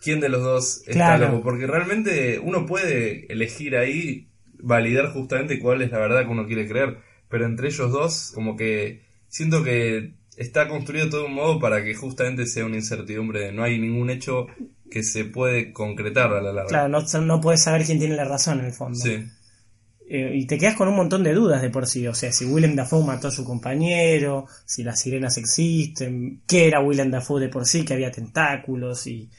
¿quién 0.02 0.18
de 0.18 0.28
los 0.28 0.42
dos 0.42 0.78
está 0.88 1.16
Claro. 1.16 1.26
loco? 1.28 1.42
Porque 1.44 1.66
realmente 1.68 2.40
uno 2.40 2.66
puede 2.66 3.32
elegir 3.32 3.76
ahí, 3.76 4.26
validar 4.58 5.12
justamente 5.12 5.60
cuál 5.60 5.82
es 5.82 5.92
la 5.92 5.98
verdad 5.98 6.22
que 6.24 6.32
uno 6.32 6.46
quiere 6.46 6.66
creer. 6.68 6.98
Pero 7.28 7.46
entre 7.46 7.68
ellos 7.68 7.92
dos, 7.92 8.32
como 8.34 8.56
que 8.56 9.02
siento 9.28 9.62
que 9.62 10.14
está 10.36 10.66
construido 10.66 11.04
de 11.04 11.10
todo 11.12 11.26
un 11.26 11.34
modo 11.34 11.60
para 11.60 11.84
que 11.84 11.94
justamente 11.94 12.46
sea 12.46 12.64
una 12.66 12.76
incertidumbre. 12.76 13.52
No 13.52 13.62
hay 13.62 13.78
ningún 13.78 14.10
hecho 14.10 14.48
que 14.90 15.02
se 15.02 15.24
puede 15.24 15.72
concretar 15.72 16.32
a 16.32 16.42
la 16.42 16.52
larga. 16.52 16.68
Claro, 16.68 16.88
no, 16.88 17.20
no 17.22 17.40
puedes 17.40 17.62
saber 17.62 17.84
quién 17.84 17.98
tiene 17.98 18.16
la 18.16 18.24
razón 18.24 18.60
en 18.60 18.66
el 18.66 18.72
fondo. 18.72 18.98
Sí. 18.98 19.24
Eh, 20.12 20.32
y 20.34 20.46
te 20.46 20.58
quedas 20.58 20.74
con 20.74 20.88
un 20.88 20.96
montón 20.96 21.22
de 21.22 21.32
dudas 21.32 21.62
de 21.62 21.70
por 21.70 21.86
sí. 21.86 22.04
O 22.08 22.14
sea, 22.14 22.32
si 22.32 22.44
Willem 22.44 22.74
Dafoe 22.74 23.04
mató 23.06 23.28
a 23.28 23.30
su 23.30 23.44
compañero, 23.44 24.46
si 24.64 24.82
las 24.82 24.98
sirenas 24.98 25.38
existen, 25.38 26.42
qué 26.48 26.66
era 26.66 26.80
Willem 26.80 27.12
Dafoe 27.12 27.40
de 27.42 27.48
por 27.48 27.64
sí, 27.64 27.84
que 27.84 27.94
había 27.94 28.10
tentáculos, 28.10 29.06
y, 29.06 29.30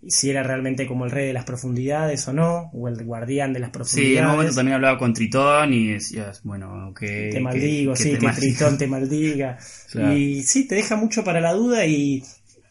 y 0.00 0.10
si 0.10 0.30
era 0.30 0.42
realmente 0.42 0.86
como 0.86 1.04
el 1.04 1.10
rey 1.10 1.26
de 1.26 1.34
las 1.34 1.44
profundidades 1.44 2.26
o 2.28 2.32
no, 2.32 2.70
o 2.72 2.88
el 2.88 3.04
guardián 3.04 3.52
de 3.52 3.60
las 3.60 3.68
Sí, 3.68 3.72
en 3.72 3.74
profundidades. 3.74 4.24
un 4.24 4.32
momento 4.32 4.54
también 4.54 4.74
hablaba 4.76 4.98
con 4.98 5.12
Tritón 5.12 5.74
y 5.74 5.88
decías, 5.88 6.40
bueno, 6.44 6.94
que... 6.98 7.28
te 7.30 7.40
maldigo, 7.40 7.94
sí, 7.94 8.16
que 8.16 8.28
Tritón 8.28 8.78
te 8.78 8.86
maldiga. 8.86 9.58
Claro. 9.92 10.16
Y 10.16 10.42
sí, 10.44 10.66
te 10.66 10.76
deja 10.76 10.96
mucho 10.96 11.22
para 11.22 11.42
la 11.42 11.52
duda 11.52 11.84
y 11.84 12.24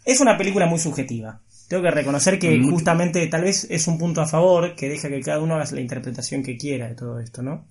es 0.03 0.19
una 0.19 0.35
película 0.35 0.65
muy 0.65 0.79
subjetiva. 0.79 1.41
Tengo 1.69 1.83
que 1.83 1.91
reconocer 1.91 2.37
que 2.37 2.57
Mucho. 2.57 2.69
justamente 2.69 3.25
tal 3.27 3.43
vez 3.43 3.65
es 3.69 3.87
un 3.87 3.97
punto 3.97 4.19
a 4.21 4.27
favor 4.27 4.75
que 4.75 4.89
deja 4.89 5.07
que 5.09 5.21
cada 5.21 5.39
uno 5.41 5.55
haga 5.55 5.71
la 5.71 5.79
interpretación 5.81 6.43
que 6.43 6.57
quiera 6.57 6.89
de 6.89 6.95
todo 6.95 7.19
esto, 7.21 7.41
¿no? 7.43 7.65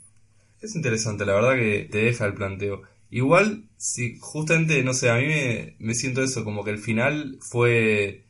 Es 0.61 0.75
interesante, 0.75 1.25
la 1.25 1.35
verdad 1.35 1.55
que 1.57 1.89
te 1.91 1.99
deja 1.99 2.27
el 2.27 2.35
planteo. 2.35 2.83
Igual, 3.11 3.65
si 3.77 4.19
justamente, 4.21 4.83
no 4.83 4.93
sé, 4.93 5.09
a 5.11 5.17
mí 5.17 5.27
me, 5.27 5.77
me 5.79 5.95
siento 5.95 6.23
eso, 6.23 6.45
como 6.45 6.65
que 6.65 6.71
el 6.73 6.79
final 6.79 7.39
fue, 7.41 8.25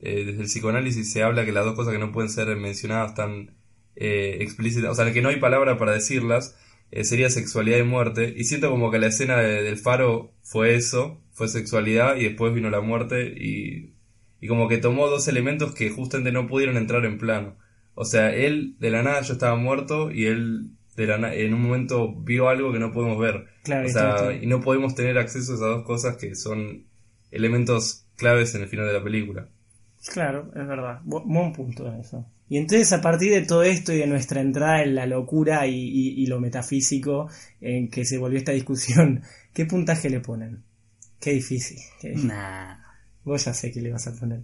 eh, 0.00 0.24
desde 0.24 0.40
el 0.42 0.46
psicoanálisis 0.46 1.12
se 1.12 1.22
habla 1.22 1.44
que 1.44 1.52
las 1.52 1.64
dos 1.64 1.74
cosas 1.74 1.92
que 1.92 1.98
no 1.98 2.12
pueden 2.12 2.30
ser 2.30 2.54
mencionadas 2.56 3.10
están 3.10 3.56
eh, 3.96 4.38
explícitas, 4.40 4.90
o 4.90 4.94
sea, 4.94 5.12
que 5.12 5.22
no 5.22 5.28
hay 5.28 5.40
palabra 5.40 5.76
para 5.76 5.92
decirlas, 5.92 6.56
eh, 6.92 7.04
sería 7.04 7.30
sexualidad 7.30 7.78
y 7.78 7.82
muerte. 7.84 8.32
Y 8.36 8.44
siento 8.44 8.70
como 8.70 8.90
que 8.90 8.98
la 8.98 9.08
escena 9.08 9.36
de- 9.38 9.62
del 9.62 9.76
faro 9.78 10.32
fue 10.42 10.74
eso, 10.76 11.20
fue 11.32 11.48
sexualidad 11.48 12.16
y 12.16 12.24
después 12.24 12.54
vino 12.54 12.70
la 12.70 12.80
muerte 12.80 13.24
y, 13.36 13.92
y 14.42 14.46
como 14.48 14.68
que 14.68 14.76
tomó 14.76 15.08
dos 15.08 15.26
elementos 15.28 15.74
que 15.74 15.88
justamente 15.88 16.32
no 16.32 16.46
pudieron 16.46 16.76
entrar 16.76 17.02
en 17.06 17.16
plano. 17.16 17.56
O 17.94 18.04
sea, 18.04 18.30
él 18.34 18.74
de 18.78 18.90
la 18.90 19.02
nada 19.02 19.22
ya 19.22 19.32
estaba 19.32 19.56
muerto 19.56 20.10
y 20.10 20.26
él 20.26 20.72
de 20.96 21.06
la 21.06 21.34
en 21.34 21.54
un 21.54 21.62
momento 21.62 22.14
vio 22.14 22.48
algo 22.50 22.72
que 22.72 22.78
no 22.78 22.92
podemos 22.92 23.18
ver. 23.18 23.46
Claro, 23.62 23.86
o 23.86 23.90
sea, 23.90 24.32
y 24.34 24.46
no 24.46 24.60
podemos 24.60 24.94
tener 24.94 25.16
acceso 25.16 25.52
a 25.52 25.54
esas 25.54 25.68
dos 25.68 25.84
cosas 25.84 26.16
que 26.18 26.34
son 26.34 26.84
elementos 27.30 28.04
claves 28.16 28.54
en 28.54 28.62
el 28.62 28.68
final 28.68 28.86
de 28.86 28.92
la 28.92 29.02
película. 29.02 29.48
Claro, 30.12 30.48
es 30.56 30.66
verdad. 30.66 31.00
Bu- 31.04 31.22
buen 31.24 31.52
punto 31.52 31.90
eso. 31.98 32.26
Y 32.48 32.58
entonces 32.58 32.92
a 32.92 33.00
partir 33.00 33.32
de 33.32 33.42
todo 33.46 33.62
esto 33.62 33.92
y 33.92 33.98
de 33.98 34.06
nuestra 34.06 34.40
entrada 34.40 34.82
en 34.82 34.94
la 34.94 35.06
locura 35.06 35.66
y, 35.66 35.74
y- 35.76 36.22
y 36.22 36.26
lo 36.26 36.40
metafísico 36.40 37.30
en 37.60 37.88
que 37.88 38.04
se 38.04 38.18
volvió 38.18 38.38
esta 38.38 38.52
discusión, 38.52 39.22
¿qué 39.54 39.64
puntaje 39.64 40.10
le 40.10 40.20
ponen? 40.20 40.62
Qué 41.20 41.30
difícil. 41.32 41.78
qué 42.00 42.08
difícil. 42.08 42.28
Nah. 42.28 42.76
Vos 43.24 43.44
ya 43.44 43.54
sé 43.54 43.70
que 43.70 43.80
le 43.80 43.92
vas 43.92 44.06
a 44.06 44.14
poner. 44.14 44.42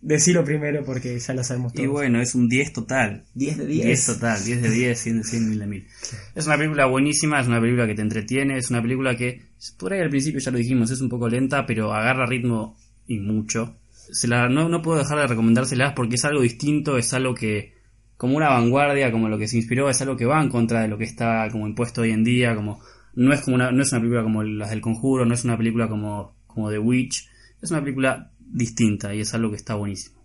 Decilo 0.00 0.44
primero 0.44 0.84
porque 0.84 1.18
ya 1.18 1.32
lo 1.32 1.42
sabemos 1.42 1.72
todos. 1.72 1.82
Y 1.82 1.88
bueno, 1.88 2.20
es 2.20 2.34
un 2.34 2.46
10 2.46 2.74
total. 2.74 3.24
10 3.34 3.56
de 3.56 3.66
10 3.66 4.06
total, 4.06 4.44
10 4.44 4.62
de 4.62 4.70
10, 4.70 4.98
100 5.00 5.16
de 5.16 5.24
100, 5.24 5.48
1000 5.48 5.58
de 5.58 5.66
1000. 5.66 5.86
Es 6.34 6.46
una 6.46 6.58
película 6.58 6.86
buenísima, 6.86 7.40
es 7.40 7.46
una 7.46 7.58
película 7.58 7.86
que 7.86 7.94
te 7.94 8.02
entretiene, 8.02 8.58
es 8.58 8.68
una 8.68 8.82
película 8.82 9.16
que, 9.16 9.40
por 9.78 9.94
ahí 9.94 10.00
al 10.00 10.10
principio 10.10 10.40
ya 10.40 10.50
lo 10.50 10.58
dijimos, 10.58 10.90
es 10.90 11.00
un 11.00 11.08
poco 11.08 11.26
lenta, 11.26 11.64
pero 11.64 11.94
agarra 11.94 12.26
ritmo 12.26 12.76
y 13.06 13.18
mucho. 13.18 13.76
Se 13.90 14.28
la, 14.28 14.46
no, 14.50 14.68
no 14.68 14.82
puedo 14.82 14.98
dejar 14.98 15.20
de 15.20 15.26
recomendárselas 15.26 15.94
porque 15.94 16.16
es 16.16 16.24
algo 16.26 16.42
distinto, 16.42 16.98
es 16.98 17.14
algo 17.14 17.34
que, 17.34 17.72
como 18.18 18.36
una 18.36 18.50
vanguardia, 18.50 19.10
como 19.10 19.30
lo 19.30 19.38
que 19.38 19.48
se 19.48 19.56
inspiró, 19.56 19.88
es 19.88 20.02
algo 20.02 20.18
que 20.18 20.26
va 20.26 20.42
en 20.42 20.50
contra 20.50 20.82
de 20.82 20.88
lo 20.88 20.98
que 20.98 21.04
está 21.04 21.48
como 21.50 21.66
impuesto 21.66 22.02
hoy 22.02 22.10
en 22.10 22.24
día, 22.24 22.54
como 22.54 22.78
no 23.14 23.32
es 23.32 23.40
como 23.40 23.54
una, 23.54 23.70
no 23.72 23.82
es 23.82 23.90
una 23.92 24.00
película 24.02 24.22
como 24.22 24.42
las 24.42 24.68
del 24.68 24.82
conjuro, 24.82 25.24
no 25.24 25.32
es 25.32 25.44
una 25.44 25.56
película 25.56 25.88
como, 25.88 26.36
como 26.46 26.70
The 26.70 26.78
Witch, 26.78 27.26
es 27.64 27.70
una 27.70 27.80
película 27.80 28.30
distinta 28.38 29.14
y 29.14 29.20
es 29.20 29.34
algo 29.34 29.50
que 29.50 29.56
está 29.56 29.74
buenísimo. 29.74 30.22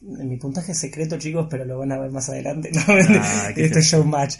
Mi 0.00 0.36
puntaje 0.36 0.72
es 0.72 0.78
secreto, 0.78 1.18
chicos, 1.18 1.46
pero 1.50 1.64
lo 1.64 1.78
van 1.78 1.92
a 1.92 1.98
ver 1.98 2.10
más 2.10 2.28
adelante. 2.28 2.70
No, 2.72 2.82
Ah, 2.88 3.50
Esto 3.56 3.78
es 3.78 3.86
showmatch. 3.86 4.36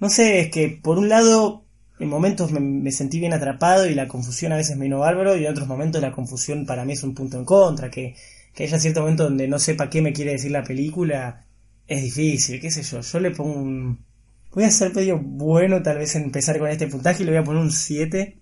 No 0.00 0.10
sé, 0.10 0.40
es 0.40 0.50
que 0.50 0.68
por 0.82 0.98
un 0.98 1.08
lado, 1.08 1.64
en 1.98 2.08
momentos 2.08 2.52
me, 2.52 2.60
me 2.60 2.92
sentí 2.92 3.18
bien 3.18 3.32
atrapado 3.32 3.86
y 3.86 3.94
la 3.94 4.06
confusión 4.08 4.52
a 4.52 4.56
veces 4.56 4.76
me 4.76 4.84
vino 4.84 4.98
bárbaro, 4.98 5.36
y 5.36 5.46
en 5.46 5.52
otros 5.52 5.66
momentos 5.66 6.02
la 6.02 6.12
confusión 6.12 6.66
para 6.66 6.84
mí 6.84 6.92
es 6.92 7.02
un 7.02 7.14
punto 7.14 7.38
en 7.38 7.44
contra. 7.44 7.90
Que, 7.90 8.14
que 8.54 8.64
haya 8.64 8.78
cierto 8.78 9.00
momento 9.00 9.24
donde 9.24 9.48
no 9.48 9.58
sepa 9.58 9.88
qué 9.88 10.02
me 10.02 10.12
quiere 10.12 10.32
decir 10.32 10.50
la 10.50 10.64
película, 10.64 11.46
es 11.86 12.02
difícil, 12.02 12.60
qué 12.60 12.70
sé 12.70 12.82
yo. 12.82 13.00
Yo 13.00 13.20
le 13.20 13.30
pongo 13.30 13.54
un. 13.54 14.04
Voy 14.52 14.64
a 14.64 14.70
ser 14.70 14.94
medio 14.94 15.18
bueno, 15.18 15.82
tal 15.82 15.98
vez, 15.98 16.14
empezar 16.16 16.58
con 16.58 16.68
este 16.68 16.86
puntaje 16.88 17.22
y 17.22 17.26
le 17.26 17.32
voy 17.32 17.40
a 17.40 17.44
poner 17.44 17.62
un 17.62 17.70
7. 17.70 18.38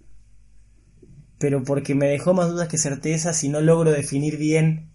Pero 1.39 1.63
porque 1.65 1.95
me 1.95 2.07
dejó 2.09 2.35
más 2.35 2.49
dudas 2.51 2.69
que 2.69 2.79
certezas 2.79 3.43
y 3.45 3.49
no 3.49 3.61
logro 3.61 3.91
definir 3.91 4.37
bien 4.39 4.91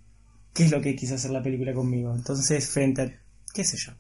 qué 0.54 0.64
es 0.66 0.72
lo 0.72 0.82
que 0.82 0.96
quiso 0.96 1.16
hacer 1.16 1.32
la 1.32 1.44
película 1.44 1.74
conmigo. 1.74 2.16
Entonces, 2.16 2.70
frente 2.70 3.02
a, 3.02 3.20
qué 3.54 3.64
sé 3.64 3.78
yo, 3.78 3.92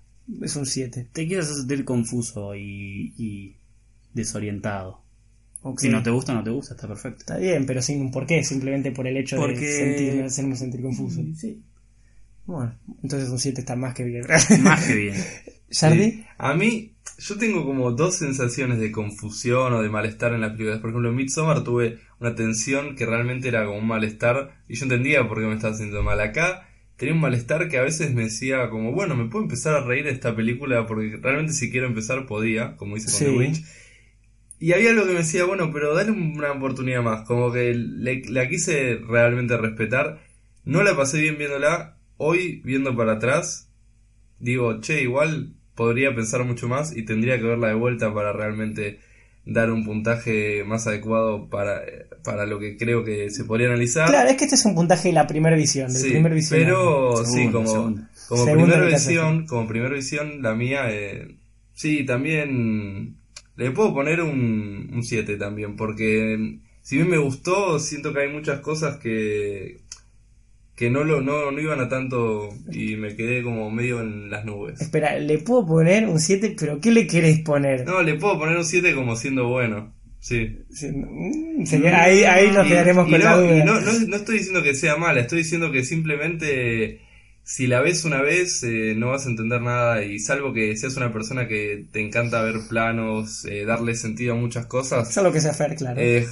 es 0.43 0.55
un 0.55 0.65
7. 0.65 1.09
Te 1.11 1.27
quieres 1.27 1.47
sentir 1.47 1.85
confuso 1.85 2.55
y, 2.55 3.13
y 3.17 3.55
desorientado. 4.13 5.03
Si 5.77 5.89
no 5.89 6.01
te 6.01 6.09
gusta, 6.09 6.33
no 6.33 6.43
te 6.43 6.51
gusta, 6.51 6.73
está 6.73 6.87
perfecto. 6.87 7.19
Está 7.19 7.37
bien, 7.37 7.65
pero 7.65 7.81
sin 7.81 7.99
un 7.99 8.11
porqué, 8.11 8.43
simplemente 8.45 8.91
por 8.91 9.05
el 9.07 9.17
hecho 9.17 9.35
Porque- 9.35 9.59
de 9.59 9.77
sentirme, 9.77 10.23
hacerme 10.23 10.55
sentir 10.55 10.81
confuso. 10.81 11.21
Sí. 11.35 11.61
Bueno, 12.45 12.73
entonces 13.03 13.29
un 13.29 13.37
7 13.39 13.59
está 13.61 13.75
más 13.75 13.93
que 13.93 14.03
bien. 14.05 14.25
Más 14.63 14.85
que 14.85 14.95
bien. 14.95 15.15
Sí. 15.71 16.25
A 16.39 16.55
mí, 16.55 16.95
yo 17.19 17.37
tengo 17.37 17.63
como 17.63 17.91
dos 17.91 18.15
sensaciones 18.15 18.79
de 18.79 18.91
confusión 18.91 19.71
o 19.73 19.83
de 19.83 19.89
malestar 19.89 20.33
en 20.33 20.41
las 20.41 20.53
películas. 20.53 20.79
Por 20.79 20.89
ejemplo, 20.89 21.09
en 21.11 21.15
Midsommar 21.15 21.63
tuve 21.63 21.99
una 22.19 22.35
tensión 22.35 22.95
que 22.95 23.05
realmente 23.05 23.47
era 23.47 23.65
como 23.65 23.77
un 23.79 23.87
malestar 23.87 24.61
y 24.67 24.75
yo 24.75 24.85
entendía 24.85 25.27
por 25.27 25.39
qué 25.39 25.45
me 25.47 25.55
estaba 25.55 25.73
sintiendo 25.73 26.03
mal. 26.03 26.19
Acá 26.19 26.67
tenía 26.97 27.13
un 27.15 27.21
malestar 27.21 27.69
que 27.69 27.77
a 27.77 27.83
veces 27.83 28.13
me 28.13 28.23
decía 28.23 28.69
como, 28.69 28.91
bueno, 28.91 29.15
me 29.15 29.29
puedo 29.29 29.43
empezar 29.45 29.75
a 29.75 29.85
reír 29.85 30.03
de 30.05 30.11
esta 30.11 30.35
película 30.35 30.85
porque 30.85 31.17
realmente 31.21 31.53
si 31.53 31.71
quiero 31.71 31.87
empezar 31.87 32.25
podía, 32.25 32.75
como 32.75 32.97
hice 32.97 33.09
con 33.11 33.19
Sí. 33.19 33.25
The 33.25 33.31
Witch. 33.37 33.63
Y 34.59 34.73
había 34.73 34.89
algo 34.89 35.05
que 35.05 35.13
me 35.13 35.19
decía, 35.19 35.45
bueno, 35.45 35.71
pero 35.71 35.93
dale 35.95 36.11
una 36.11 36.51
oportunidad 36.51 37.01
más. 37.01 37.25
Como 37.25 37.51
que 37.53 37.73
le- 37.73 38.23
la 38.29 38.49
quise 38.49 38.97
realmente 39.07 39.55
respetar. 39.57 40.19
No 40.65 40.83
la 40.83 40.97
pasé 40.97 41.21
bien 41.21 41.37
viéndola. 41.37 41.97
Hoy, 42.17 42.61
viendo 42.65 42.93
para 42.97 43.13
atrás, 43.13 43.71
digo, 44.39 44.81
che, 44.81 45.01
igual 45.01 45.53
podría 45.75 46.13
pensar 46.13 46.43
mucho 46.43 46.67
más 46.67 46.93
y 46.95 47.03
tendría 47.05 47.37
que 47.37 47.45
verla 47.45 47.69
de 47.69 47.75
vuelta 47.75 48.13
para 48.13 48.33
realmente 48.33 48.99
dar 49.51 49.71
un 49.71 49.83
puntaje 49.85 50.63
más 50.63 50.85
adecuado 50.87 51.49
para, 51.49 51.81
para 52.23 52.45
lo 52.45 52.59
que 52.59 52.77
creo 52.77 53.03
que 53.03 53.29
se 53.29 53.43
podría 53.45 53.67
analizar. 53.67 54.07
Claro, 54.09 54.29
es 54.29 54.37
que 54.37 54.43
este 54.45 54.55
es 54.55 54.65
un 54.65 54.75
puntaje 54.75 55.09
de 55.09 55.13
la 55.13 55.27
primera 55.27 55.55
visión, 55.55 55.91
del 55.91 56.01
Sí, 56.01 56.09
primer 56.09 56.33
visión. 56.33 56.59
pero 56.59 57.25
sí, 57.25 57.49
como, 57.51 57.67
segunda. 57.67 58.09
como 58.27 58.45
Segunda 58.45 58.73
primera 58.75 58.85
visión, 58.95 59.45
como 59.47 59.67
primera 59.67 59.95
visión, 59.95 60.41
la 60.41 60.55
mía, 60.55 60.81
eh, 60.89 61.35
sí, 61.73 62.05
también 62.05 63.15
le 63.55 63.71
puedo 63.71 63.93
poner 63.93 64.21
un 64.21 64.99
7 65.03 65.35
también, 65.37 65.75
porque 65.75 66.59
si 66.81 66.95
bien 66.95 67.09
me 67.09 67.17
gustó, 67.17 67.79
siento 67.79 68.13
que 68.13 68.21
hay 68.21 68.29
muchas 68.29 68.59
cosas 68.61 68.97
que 68.97 69.81
que 70.79 70.89
no 70.89 71.03
lo 71.03 71.19
no, 71.19 71.51
no 71.51 71.59
iban 71.59 71.81
a 71.81 71.89
tanto 71.89 72.47
y 72.71 72.95
me 72.95 73.13
quedé 73.13 73.43
como 73.43 73.69
medio 73.69 73.99
en 73.99 74.29
las 74.29 74.45
nubes. 74.45 74.79
Espera, 74.79 75.19
le 75.19 75.37
puedo 75.39 75.67
poner 75.67 76.07
un 76.07 76.21
7, 76.21 76.55
pero 76.57 76.79
¿qué 76.79 76.89
le 76.91 77.05
querés 77.05 77.39
poner? 77.41 77.85
No, 77.85 78.01
le 78.01 78.13
puedo 78.15 78.39
poner 78.39 78.55
un 78.55 78.63
7 78.63 78.95
como 78.95 79.17
siendo 79.17 79.49
bueno. 79.49 79.93
Sí. 80.21 80.59
Sí, 80.71 80.87
mm, 80.87 81.63
ahí, 81.93 82.23
ahí 82.23 82.51
nos 82.51 82.65
Y- 82.65 82.69
quedaremos 82.69 83.09
y 83.09 83.11
con 83.11 83.19
la 83.19 83.31
no, 83.35 83.41
duda. 83.41 83.57
y 83.57 83.63
no, 83.65 83.81
no, 83.81 83.91
no 84.07 84.15
estoy 84.15 84.37
diciendo 84.37 84.63
que 84.63 84.73
sea 84.73 84.95
mala, 84.95 85.19
estoy 85.19 85.39
diciendo 85.39 85.69
que 85.69 85.83
simplemente 85.83 87.01
si 87.51 87.65
la 87.65 87.81
ves 87.81 88.05
una 88.05 88.21
vez 88.21 88.61
eh, 88.63 88.93
no 88.95 89.07
vas 89.09 89.25
a 89.25 89.29
entender 89.29 89.59
nada 89.59 90.03
y 90.03 90.19
salvo 90.19 90.53
que 90.53 90.77
seas 90.77 90.95
una 90.97 91.11
persona 91.11 91.47
que 91.47 91.87
te 91.91 91.99
encanta 91.99 92.43
ver 92.43 92.57
planos, 92.69 93.43
eh, 93.45 93.65
darle 93.65 93.95
sentido 93.95 94.33
a 94.33 94.37
muchas 94.37 94.67
cosas, 94.67 95.11
Solo 95.11 95.31
que 95.31 95.41
sea 95.41 95.53
fair, 95.53 95.75
claro. 95.75 95.99
eh, 95.99 96.27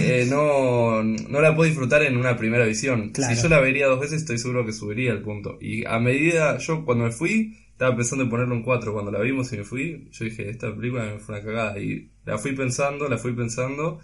eh, 0.00 0.26
no, 0.30 1.02
no 1.02 1.40
la 1.42 1.54
puedo 1.54 1.68
disfrutar 1.68 2.02
en 2.02 2.16
una 2.16 2.38
primera 2.38 2.64
visión. 2.64 3.10
Claro. 3.10 3.36
Si 3.36 3.42
yo 3.42 3.48
la 3.50 3.60
vería 3.60 3.86
dos 3.86 4.00
veces 4.00 4.22
estoy 4.22 4.38
seguro 4.38 4.64
que 4.64 4.72
subiría 4.72 5.12
el 5.12 5.20
punto. 5.20 5.58
Y 5.60 5.84
a 5.84 5.98
medida, 5.98 6.56
yo 6.56 6.86
cuando 6.86 7.04
me 7.04 7.10
fui, 7.12 7.54
estaba 7.72 7.94
pensando 7.94 8.24
en 8.24 8.30
ponerle 8.30 8.54
un 8.54 8.62
4. 8.62 8.94
Cuando 8.94 9.10
la 9.10 9.20
vimos 9.20 9.52
y 9.52 9.58
me 9.58 9.64
fui, 9.64 10.08
yo 10.10 10.24
dije, 10.24 10.48
esta 10.48 10.74
película 10.74 11.04
me 11.04 11.18
fue 11.18 11.34
una 11.34 11.44
cagada. 11.44 11.78
Y 11.78 12.10
la 12.24 12.38
fui 12.38 12.56
pensando, 12.56 13.08
la 13.10 13.18
fui 13.18 13.34
pensando 13.34 14.00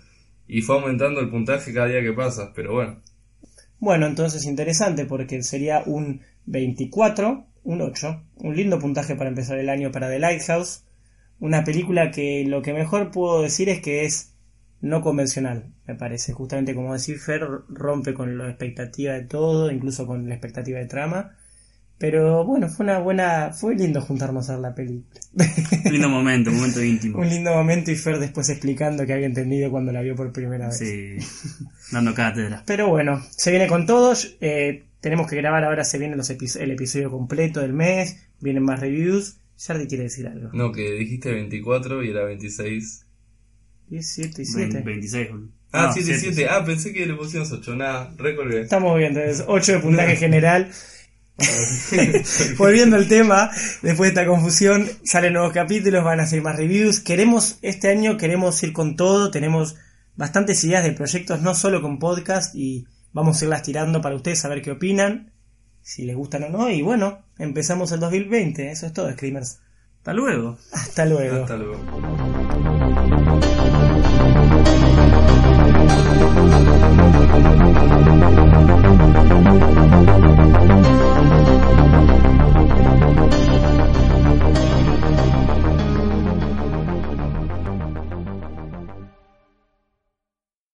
y 0.46 0.61
fue 0.61 0.76
aumentando 0.76 1.20
el 1.20 1.31
puntaje 1.31 1.72
cada 1.72 1.87
día 1.88 2.02
que 2.02 2.12
pasa. 2.12 2.52
Pero 2.54 2.74
bueno, 2.74 3.00
Bueno, 3.78 4.07
entonces 4.07 4.44
interesante 4.44 5.07
porque 5.07 5.42
sería 5.42 5.83
un 5.87 6.20
24, 6.48 7.46
un 7.64 7.80
8, 7.82 8.22
un 8.37 8.56
lindo 8.56 8.78
puntaje 8.78 9.14
para 9.14 9.28
empezar 9.28 9.58
el 9.58 9.68
año 9.68 9.92
para 9.92 10.08
The 10.08 10.18
Lighthouse, 10.18 10.84
una 11.38 11.64
película 11.64 12.11
que 12.11 12.44
lo 12.46 12.62
que 12.62 12.72
mejor 12.72 13.11
puedo 13.11 13.42
decir 13.42 13.68
es 13.68 13.80
que 13.80 14.04
es 14.04 14.34
no 14.80 15.02
convencional, 15.02 15.72
me 15.87 15.94
parece, 15.94 16.32
justamente 16.32 16.74
como 16.74 16.92
decir 16.92 17.18
Fer, 17.18 17.42
rompe 17.68 18.14
con 18.14 18.38
la 18.38 18.48
expectativa 18.48 19.12
de 19.14 19.24
todo, 19.24 19.70
incluso 19.70 20.06
con 20.06 20.28
la 20.28 20.34
expectativa 20.34 20.78
de 20.78 20.87
trama, 20.87 21.37
pero 21.98 22.44
bueno, 22.44 22.68
fue 22.68 22.84
una 22.84 23.00
buena, 23.00 23.52
fue 23.52 23.74
lindo 23.74 24.00
juntarnos 24.00 24.48
a 24.48 24.52
ver 24.52 24.61
la 24.61 24.74
película. 24.74 25.20
Lindo 25.90 26.08
momento, 26.08 26.52
momento 26.52 26.82
íntimo. 26.82 27.18
un 27.20 27.28
lindo 27.28 27.52
momento 27.52 27.90
y 27.90 27.96
Fer 27.96 28.20
después 28.20 28.48
explicando 28.50 29.04
que 29.04 29.12
había 29.12 29.26
entendido 29.26 29.70
cuando 29.70 29.90
la 29.90 30.00
vio 30.00 30.14
por 30.14 30.32
primera 30.32 30.68
vez. 30.68 30.78
Sí, 30.78 31.16
dando 31.90 32.14
cátedra. 32.14 32.62
Pero 32.66 32.88
bueno, 32.88 33.20
se 33.30 33.50
viene 33.50 33.66
con 33.66 33.84
todos. 33.84 34.37
eh, 34.40 34.84
tenemos 35.00 35.28
que 35.28 35.37
grabar 35.37 35.64
ahora, 35.64 35.84
se 35.84 35.98
viene 35.98 36.16
los 36.16 36.30
epi- 36.30 36.61
el 36.61 36.70
episodio 36.72 37.11
completo 37.11 37.61
del 37.61 37.72
mes. 37.72 38.16
Vienen 38.40 38.62
más 38.64 38.80
reviews. 38.80 39.37
Jardy 39.58 39.87
quiere 39.88 40.04
decir 40.04 40.26
algo. 40.28 40.50
no, 40.52 40.70
que 40.72 40.92
dijiste 40.92 41.32
24 41.32 42.04
y 42.04 42.11
era 42.11 42.24
26. 42.24 43.04
17 43.88 44.42
y 44.42 44.44
7. 44.44 44.82
26. 44.84 45.30
boludo. 45.30 45.48
Ah, 45.72 45.87
No, 45.88 45.92
7, 45.92 46.18
siete. 46.18 46.34
7. 46.37 46.48
Ah, 46.50 46.64
pensé 46.64 46.92
que 46.92 47.04
le 47.06 47.14
pusimos 47.14 47.50
8. 47.52 47.74
Nada, 47.76 48.14
recolgué. 48.16 48.61
Estamos 48.62 48.96
bien, 48.98 49.16
entonces 49.16 49.44
8 49.48 49.72
de 49.72 49.78
puntaje 49.80 50.16
general. 50.24 50.70
Volviendo 52.58 52.96
al 52.96 53.06
tema, 53.08 53.50
después 53.82 54.12
de 54.12 54.20
esta 54.20 54.26
confusión, 54.26 54.88
salen 55.04 55.32
nuevos 55.34 55.52
capítulos, 55.52 56.04
van 56.04 56.20
a 56.20 56.26
ser 56.26 56.42
más 56.42 56.56
reviews. 56.56 57.00
Queremos, 57.00 57.58
este 57.62 57.88
año 57.90 58.16
queremos 58.16 58.62
ir 58.62 58.72
con 58.72 58.96
todo, 58.96 59.30
tenemos 59.30 59.76
bastantes 60.16 60.62
ideas 60.64 60.84
de 60.84 60.92
proyectos, 60.92 61.40
no 61.42 61.54
solo 61.54 61.80
con 61.80 61.98
podcast, 61.98 62.54
y 62.56 62.87
Vamos 63.12 63.40
a 63.40 63.44
irlas 63.44 63.62
tirando 63.62 64.01
para 64.01 64.14
ustedes 64.14 64.44
a 64.44 64.49
ver 64.49 64.62
qué 64.62 64.71
opinan, 64.73 65.33
si 65.81 66.05
les 66.05 66.16
gustan 66.16 66.44
o 66.44 66.49
no. 66.49 66.71
Y 66.71 66.83
bueno, 66.83 67.25
empezamos 67.38 67.92
el 67.92 68.01
2020. 68.01 68.71
Eso 68.71 68.87
es 68.87 68.92
todo, 68.92 69.11
Screamers. 69.12 69.61
Hasta 69.99 70.12
luego. 70.12 70.59
Hasta 70.73 71.05
luego. 71.05 71.42
Hasta 71.42 71.57
luego. 71.57 71.79